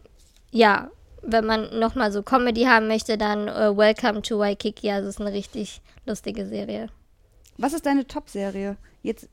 ja, 0.51 0.91
wenn 1.21 1.45
man 1.45 1.79
nochmal 1.79 2.11
so 2.11 2.23
Comedy 2.23 2.63
haben 2.63 2.87
möchte, 2.87 3.17
dann 3.17 3.47
äh, 3.47 3.75
Welcome 3.75 4.21
to 4.21 4.39
Waikiki. 4.39 4.91
Also 4.91 5.09
es 5.09 5.15
ist 5.15 5.21
eine 5.21 5.33
richtig 5.33 5.81
lustige 6.05 6.45
Serie. 6.45 6.87
Was 7.57 7.73
ist 7.73 7.85
deine 7.85 8.07
Top-Serie? 8.07 8.77
Jetzt, 9.03 9.27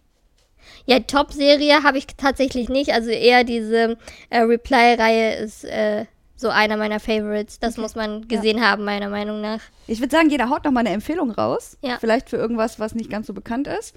Ja, 0.87 1.01
Top-Serie 1.01 1.83
habe 1.83 1.99
ich 1.99 2.07
tatsächlich 2.07 2.69
nicht. 2.69 2.93
Also 2.93 3.11
eher 3.11 3.45
diese 3.45 3.97
äh, 4.31 4.41
Reply-Reihe 4.41 5.37
ist 5.37 5.65
äh, 5.65 6.07
so 6.39 6.49
einer 6.49 6.77
meiner 6.77 7.01
Favorites. 7.01 7.59
Das 7.59 7.77
muss 7.77 7.95
man 7.97 8.29
gesehen 8.29 8.65
haben, 8.65 8.85
meiner 8.85 9.09
Meinung 9.09 9.41
nach. 9.41 9.61
ich 9.87 10.01
würde 10.01 10.15
sagen, 10.15 10.31
jeder 10.31 10.49
haut 10.49 10.65
noch 10.65 10.71
mal 10.71 10.81
eine 10.81 10.91
Empfehlung 10.91 11.33
raus. 11.33 11.77
Ja. 11.83 11.99
Vielleicht 11.99 12.31
für 12.31 12.37
irgendwas, 12.37 12.79
was 12.79 12.95
nicht 12.95 13.11
ganz 13.11 13.27
so 13.27 13.35
bekannt 13.35 13.67
ist. 13.67 13.95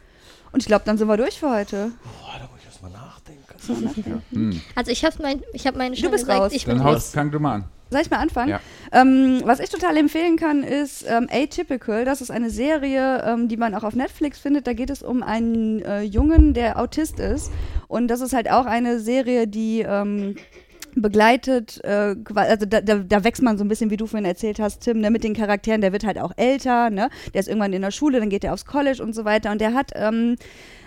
Und 0.51 0.61
ich 0.61 0.67
glaube, 0.67 0.83
dann 0.85 0.97
sind 0.97 1.07
wir 1.07 1.17
durch 1.17 1.39
für 1.39 1.51
heute. 1.51 1.91
Boah, 2.03 2.39
da 2.39 2.49
muss 2.51 2.59
ich 2.59 2.65
erst 2.65 2.81
mal 2.81 2.89
nachdenken. 2.89 3.41
Hm. 4.31 4.59
Also 4.73 4.91
ich 4.91 5.05
habe 5.05 5.15
mein, 5.21 5.43
ich 5.53 5.67
hab 5.67 5.75
meine 5.75 5.95
schon 5.95 6.09
bist 6.09 6.25
gesagt. 6.25 6.41
raus. 6.41 6.51
Ich 6.51 6.65
bin 6.65 6.77
Dann 6.77 6.87
raus. 6.87 6.95
haus, 6.95 7.13
fang 7.13 7.29
du 7.29 7.39
mal 7.39 7.55
an. 7.55 7.65
Soll 7.91 8.01
ich 8.01 8.09
mal 8.09 8.17
anfangen? 8.17 8.49
Ja. 8.49 8.59
Ähm, 8.91 9.41
was 9.43 9.59
ich 9.59 9.69
total 9.69 9.97
empfehlen 9.97 10.37
kann, 10.37 10.63
ist 10.63 11.05
ähm, 11.07 11.27
Atypical. 11.29 12.05
Das 12.05 12.21
ist 12.21 12.31
eine 12.31 12.49
Serie, 12.49 13.21
ähm, 13.23 13.49
die 13.49 13.57
man 13.57 13.75
auch 13.75 13.83
auf 13.83 13.93
Netflix 13.95 14.39
findet. 14.39 14.65
Da 14.65 14.73
geht 14.73 14.89
es 14.89 15.03
um 15.03 15.21
einen 15.21 15.81
äh, 15.83 16.01
Jungen, 16.01 16.53
der 16.53 16.79
Autist 16.79 17.19
ist. 17.19 17.51
Und 17.89 18.07
das 18.07 18.21
ist 18.21 18.33
halt 18.33 18.49
auch 18.49 18.65
eine 18.65 18.99
Serie, 18.99 19.45
die 19.45 19.81
ähm, 19.81 20.35
begleitet, 20.95 21.79
äh, 21.83 22.15
also 22.35 22.65
da, 22.65 22.81
da, 22.81 22.95
da 22.95 23.23
wächst 23.23 23.41
man 23.41 23.57
so 23.57 23.63
ein 23.63 23.67
bisschen, 23.67 23.89
wie 23.89 23.97
du 23.97 24.07
vorhin 24.07 24.25
erzählt 24.25 24.59
hast, 24.59 24.81
Tim, 24.81 24.99
ne, 24.99 25.11
mit 25.11 25.23
den 25.23 25.33
Charakteren, 25.33 25.81
der 25.81 25.91
wird 25.91 26.05
halt 26.05 26.19
auch 26.19 26.31
älter, 26.35 26.89
ne? 26.89 27.09
Der 27.33 27.39
ist 27.39 27.47
irgendwann 27.47 27.73
in 27.73 27.81
der 27.81 27.91
Schule, 27.91 28.19
dann 28.19 28.29
geht 28.29 28.43
er 28.43 28.53
aufs 28.53 28.65
College 28.65 29.01
und 29.01 29.13
so 29.13 29.25
weiter. 29.25 29.51
Und 29.51 29.61
der 29.61 29.73
hat, 29.73 29.91
ähm, 29.95 30.35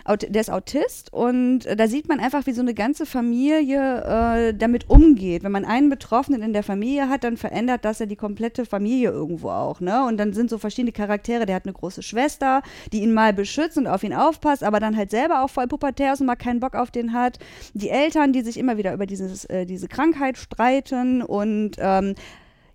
der 0.06 0.40
ist 0.40 0.50
Autist 0.50 1.12
und 1.12 1.64
äh, 1.64 1.76
da 1.76 1.88
sieht 1.88 2.08
man 2.08 2.20
einfach, 2.20 2.46
wie 2.46 2.52
so 2.52 2.60
eine 2.60 2.74
ganze 2.74 3.06
Familie 3.06 4.02
äh, 4.04 4.54
damit 4.54 4.90
umgeht. 4.90 5.44
Wenn 5.44 5.52
man 5.52 5.64
einen 5.64 5.88
Betroffenen 5.88 6.42
in 6.42 6.52
der 6.52 6.62
Familie 6.62 7.08
hat, 7.08 7.24
dann 7.24 7.38
verändert 7.38 7.84
das 7.84 8.00
ja 8.00 8.06
die 8.06 8.16
komplette 8.16 8.66
Familie 8.66 9.10
irgendwo 9.10 9.48
auch, 9.50 9.80
ne? 9.80 10.04
Und 10.04 10.18
dann 10.18 10.34
sind 10.34 10.50
so 10.50 10.58
verschiedene 10.58 10.92
Charaktere. 10.92 11.46
Der 11.46 11.56
hat 11.56 11.64
eine 11.64 11.72
große 11.72 12.02
Schwester, 12.02 12.62
die 12.92 13.02
ihn 13.02 13.14
mal 13.14 13.32
beschützt 13.32 13.78
und 13.78 13.86
auf 13.86 14.02
ihn 14.02 14.12
aufpasst, 14.12 14.62
aber 14.62 14.78
dann 14.78 14.96
halt 14.96 15.10
selber 15.10 15.42
auch 15.42 15.50
voll 15.50 15.66
pubertär 15.68 16.12
ist 16.12 16.20
und 16.20 16.26
mal 16.26 16.36
keinen 16.36 16.60
Bock 16.60 16.74
auf 16.74 16.90
den 16.90 17.14
hat. 17.14 17.38
Die 17.72 17.88
Eltern, 17.88 18.32
die 18.32 18.42
sich 18.42 18.58
immer 18.58 18.76
wieder 18.76 18.92
über 18.92 19.06
dieses, 19.06 19.46
äh, 19.46 19.64
diese 19.64 19.88
Krankheit 19.88 20.36
streiten 20.36 21.22
und 21.22 21.72
ähm, 21.78 22.14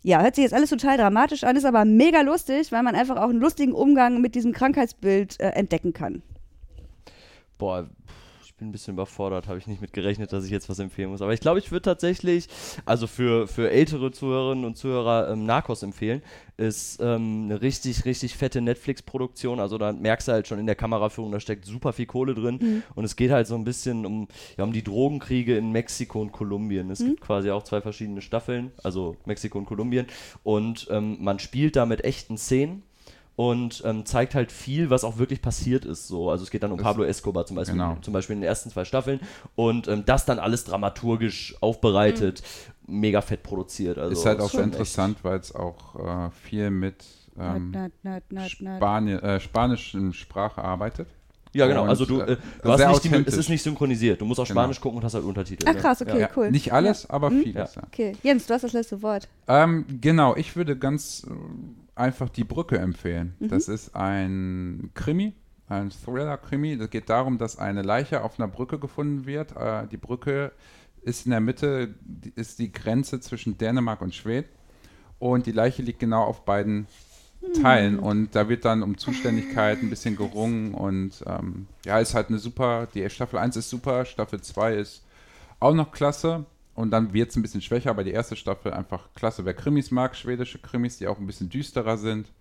ja, 0.01 0.21
hört 0.21 0.35
sich 0.35 0.43
jetzt 0.43 0.53
alles 0.53 0.69
total 0.69 0.97
dramatisch 0.97 1.43
an, 1.43 1.55
ist 1.55 1.65
aber 1.65 1.85
mega 1.85 2.21
lustig, 2.21 2.71
weil 2.71 2.83
man 2.83 2.95
einfach 2.95 3.17
auch 3.17 3.29
einen 3.29 3.39
lustigen 3.39 3.73
Umgang 3.73 4.21
mit 4.21 4.33
diesem 4.33 4.53
Krankheitsbild 4.53 5.39
äh, 5.39 5.49
entdecken 5.49 5.93
kann. 5.93 6.23
Boah, 7.59 7.89
ich 8.43 8.55
bin 8.55 8.69
ein 8.69 8.71
bisschen 8.71 8.95
überfordert, 8.95 9.47
habe 9.47 9.59
ich 9.59 9.67
nicht 9.67 9.81
mit 9.81 9.93
gerechnet, 9.93 10.33
dass 10.33 10.45
ich 10.45 10.51
jetzt 10.51 10.69
was 10.69 10.79
empfehlen 10.79 11.11
muss. 11.11 11.21
Aber 11.21 11.33
ich 11.33 11.41
glaube, 11.41 11.59
ich 11.59 11.71
würde 11.71 11.83
tatsächlich, 11.83 12.47
also 12.85 13.05
für, 13.05 13.47
für 13.47 13.69
ältere 13.69 14.11
Zuhörerinnen 14.11 14.65
und 14.65 14.77
Zuhörer 14.77 15.29
ähm, 15.29 15.45
Narcos 15.45 15.83
empfehlen. 15.83 16.21
Ist 16.57 16.99
ähm, 17.01 17.43
eine 17.45 17.61
richtig, 17.61 18.05
richtig 18.05 18.35
fette 18.35 18.59
Netflix-Produktion. 18.61 19.59
Also 19.59 19.77
da 19.77 19.93
merkst 19.93 20.27
du 20.27 20.31
halt 20.31 20.47
schon 20.47 20.59
in 20.59 20.65
der 20.65 20.75
Kameraführung, 20.75 21.31
da 21.31 21.39
steckt 21.39 21.65
super 21.65 21.93
viel 21.93 22.05
Kohle 22.05 22.33
drin. 22.33 22.83
Und 22.95 23.05
es 23.05 23.15
geht 23.15 23.31
halt 23.31 23.47
so 23.47 23.55
ein 23.55 23.63
bisschen 23.63 24.05
um, 24.05 24.27
ja, 24.57 24.63
um 24.63 24.73
die 24.73 24.83
Drogenkriege 24.83 25.57
in 25.57 25.71
Mexiko 25.71 26.21
und 26.21 26.31
Kolumbien. 26.31 26.89
Es 26.91 26.99
gibt 26.99 27.21
quasi 27.21 27.51
auch 27.51 27.63
zwei 27.63 27.81
verschiedene 27.81 28.21
Staffeln, 28.21 28.71
also 28.83 29.15
Mexiko 29.25 29.57
und 29.57 29.65
Kolumbien. 29.65 30.07
Und 30.43 30.87
ähm, 30.91 31.17
man 31.19 31.39
spielt 31.39 31.75
da 31.75 31.85
mit 31.85 32.03
echten 32.03 32.37
Szenen 32.37 32.83
und 33.39 33.81
ähm, 33.85 34.05
zeigt 34.05 34.35
halt 34.35 34.51
viel, 34.51 34.89
was 34.89 35.05
auch 35.05 35.17
wirklich 35.17 35.41
passiert 35.41 35.85
ist. 35.85 36.09
So. 36.09 36.29
Also 36.29 36.43
es 36.43 36.51
geht 36.51 36.61
dann 36.61 36.73
um 36.73 36.77
Das- 36.77 36.83
Pablo 36.83 37.05
Escobar 37.05 37.45
zum 37.45 37.55
Beispiel, 37.55 37.77
Genau. 37.77 37.95
zum 38.01 38.11
Beispiel 38.13 38.33
in 38.33 38.41
den 38.41 38.47
ersten 38.49 38.69
zwei 38.69 38.83
Staffeln 38.83 39.21
und 39.55 39.87
ähm, 39.87 40.03
das 40.05 40.25
dann 40.25 40.39
alles 40.39 40.65
dramaturgisch 40.65 41.55
aufbereitet, 41.61 42.43
mega 42.85 43.21
fett 43.21 43.41
produziert. 43.41 43.97
Also 43.97 44.11
ist 44.11 44.25
halt 44.25 44.41
auch 44.41 44.49
sehr 44.49 44.65
interessant, 44.65 45.19
weil 45.23 45.39
es 45.39 45.55
auch 45.55 46.27
äh, 46.27 46.31
viel 46.31 46.69
mit 46.69 47.05
ähm, 47.39 47.71
nut, 47.71 47.91
nut, 48.03 48.23
nut. 48.29 48.49
Spani 48.51 49.13
äh, 49.13 49.39
spanischen 49.39 50.11
Sprache 50.11 50.61
arbeitet. 50.61 51.07
Ja, 51.53 51.65
genau. 51.67 51.83
Und, 51.83 51.89
Also 51.89 52.05
du, 52.05 52.19
äh, 52.19 52.33
äh, 52.33 52.37
du 52.61 52.69
hast 52.73 52.85
nicht 52.85 53.05
die, 53.05 53.23
es 53.25 53.37
ist 53.37 53.47
nicht 53.49 53.63
synchronisiert. 53.63 54.19
Du 54.19 54.25
musst 54.25 54.41
auf 54.41 54.49
Genau. 54.49 54.59
Spanisch 54.63 54.81
gucken 54.81 54.97
und 54.97 55.05
hast 55.05 55.13
halt 55.13 55.23
Untertitel. 55.23 55.65
Ach 55.65 55.73
ne? 55.73 55.79
krass, 55.79 56.01
okay, 56.01 56.19
Ja. 56.19 56.29
cool. 56.35 56.51
Nicht 56.51 56.73
alles, 56.73 57.09
aber 57.09 57.29
Hm? 57.29 57.41
vieles. 57.41 57.75
Ja. 57.75 57.83
Okay, 57.87 58.17
Jens, 58.21 58.47
du 58.47 58.53
hast 58.53 58.63
das 58.63 58.73
letzte 58.73 59.01
Wort. 59.01 59.29
Ähm, 59.47 59.85
genau, 60.01 60.35
ich 60.35 60.57
würde 60.57 60.77
ganz 60.77 61.25
einfach 61.99 62.29
die 62.29 62.43
Brücke 62.43 62.77
empfehlen. 62.77 63.35
Mhm. 63.39 63.49
Das 63.49 63.67
ist 63.67 63.95
ein 63.95 64.91
Krimi, 64.93 65.33
ein 65.67 65.91
Thriller-Krimi. 65.91 66.77
Das 66.77 66.89
geht 66.89 67.09
darum, 67.09 67.37
dass 67.37 67.57
eine 67.57 67.81
Leiche 67.81 68.23
auf 68.23 68.39
einer 68.39 68.47
Brücke 68.47 68.79
gefunden 68.79 69.25
wird. 69.25 69.55
Äh, 69.55 69.87
die 69.87 69.97
Brücke 69.97 70.51
ist 71.01 71.25
in 71.25 71.31
der 71.31 71.39
Mitte, 71.39 71.95
die, 72.01 72.33
ist 72.35 72.59
die 72.59 72.71
Grenze 72.71 73.19
zwischen 73.19 73.57
Dänemark 73.57 74.01
und 74.01 74.15
Schweden. 74.15 74.49
Und 75.19 75.45
die 75.45 75.51
Leiche 75.51 75.81
liegt 75.81 75.99
genau 75.99 76.23
auf 76.23 76.45
beiden 76.45 76.87
Teilen. 77.61 77.99
Und 77.99 78.35
da 78.35 78.49
wird 78.49 78.65
dann 78.65 78.83
um 78.83 78.97
Zuständigkeit 78.97 79.81
ein 79.81 79.89
bisschen 79.89 80.15
gerungen. 80.15 80.73
Und 80.73 81.23
ähm, 81.25 81.67
ja, 81.85 81.99
ist 81.99 82.15
halt 82.15 82.29
eine 82.29 82.39
super, 82.39 82.87
die 82.93 83.09
Staffel 83.09 83.39
1 83.39 83.55
ist 83.57 83.69
super, 83.69 84.05
Staffel 84.05 84.41
2 84.41 84.75
ist 84.75 85.03
auch 85.59 85.73
noch 85.73 85.91
klasse. 85.91 86.45
Und 86.79 86.91
dann 86.91 87.11
wird 87.11 87.29
es 87.29 87.35
ein 87.35 87.41
bisschen 87.41 87.59
schwächer, 87.59 87.89
aber 87.89 88.05
die 88.05 88.11
erste 88.11 88.37
Staffel 88.37 88.71
einfach 88.71 89.09
klasse. 89.13 89.43
Wer 89.43 89.53
Krimis 89.53 89.91
mag, 89.91 90.15
schwedische 90.15 90.59
Krimis, 90.59 90.97
die 90.97 91.09
auch 91.09 91.19
ein 91.19 91.27
bisschen 91.27 91.49
düsterer 91.49 91.97
sind, 91.97 92.31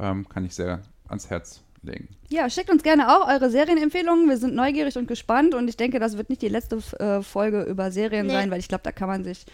ähm, 0.00 0.28
kann 0.28 0.44
ich 0.44 0.56
sehr 0.56 0.82
ans 1.08 1.30
Herz 1.30 1.62
legen. 1.82 2.08
Ja, 2.28 2.50
schickt 2.50 2.68
uns 2.68 2.82
gerne 2.82 3.08
auch 3.08 3.28
eure 3.28 3.48
Serienempfehlungen. 3.48 4.28
Wir 4.28 4.38
sind 4.38 4.56
neugierig 4.56 4.98
und 4.98 5.06
gespannt 5.06 5.54
und 5.54 5.68
ich 5.68 5.76
denke, 5.76 6.00
das 6.00 6.16
wird 6.16 6.30
nicht 6.30 6.42
die 6.42 6.48
letzte 6.48 6.78
äh, 6.98 7.22
Folge 7.22 7.62
über 7.62 7.92
Serien 7.92 8.26
Nee. 8.26 8.32
sein, 8.32 8.50
weil 8.50 8.58
ich 8.58 8.66
glaube, 8.66 8.82
da 8.82 8.90
kann 8.90 9.06
man 9.06 9.22
sich 9.22 9.46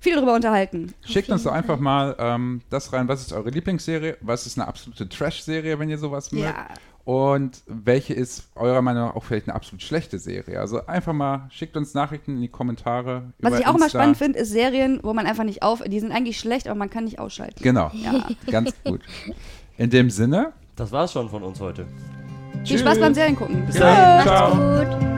viel 0.00 0.16
drüber 0.16 0.34
unterhalten. 0.34 0.92
Schickt 1.06 1.28
uns 1.30 1.44
doch 1.44 1.52
einfach 1.52 1.78
mal 1.78 2.16
ähm, 2.18 2.62
das 2.70 2.92
rein. 2.92 3.06
Was 3.06 3.20
ist 3.20 3.32
eure 3.32 3.50
Lieblingsserie? 3.50 4.16
Was 4.20 4.46
ist 4.46 4.58
eine 4.58 4.66
absolute 4.66 5.08
Trash-Serie, 5.08 5.78
wenn 5.78 5.88
ihr 5.90 5.98
sowas 5.98 6.32
mögt? 6.32 6.44
Ja. 6.44 6.66
Und 7.10 7.62
welche 7.66 8.14
ist 8.14 8.44
eurer 8.54 8.82
Meinung 8.82 9.06
nach 9.08 9.16
auch 9.16 9.24
vielleicht 9.24 9.48
eine 9.48 9.56
absolut 9.56 9.82
schlechte 9.82 10.20
Serie? 10.20 10.60
Also 10.60 10.86
einfach 10.86 11.12
mal 11.12 11.48
schickt 11.50 11.76
uns 11.76 11.92
Nachrichten 11.92 12.36
in 12.36 12.40
die 12.40 12.46
Kommentare. 12.46 13.32
Was 13.40 13.50
über 13.50 13.58
ich 13.58 13.66
auch 13.66 13.74
immer 13.74 13.88
spannend 13.88 14.16
finde, 14.16 14.38
ist 14.38 14.52
Serien, 14.52 15.00
wo 15.02 15.12
man 15.12 15.26
einfach 15.26 15.42
nicht 15.42 15.64
auf, 15.64 15.82
die 15.82 15.98
sind 15.98 16.12
eigentlich 16.12 16.38
schlecht, 16.38 16.68
aber 16.68 16.78
man 16.78 16.88
kann 16.88 17.02
nicht 17.02 17.18
ausschalten. 17.18 17.60
Genau, 17.64 17.90
Ja. 17.94 18.28
ganz 18.48 18.72
gut. 18.84 19.00
In 19.76 19.90
dem 19.90 20.08
Sinne, 20.08 20.52
Das 20.76 20.92
war's 20.92 21.10
schon 21.12 21.28
von 21.28 21.42
uns 21.42 21.58
heute. 21.58 21.84
Viel 22.64 22.78
Spaß 22.78 23.00
beim 23.00 23.12
Seriengucken. 23.12 23.66
Bis 23.66 23.74
dahin. 23.74 24.24
Macht's 24.24 25.00
gut. 25.00 25.09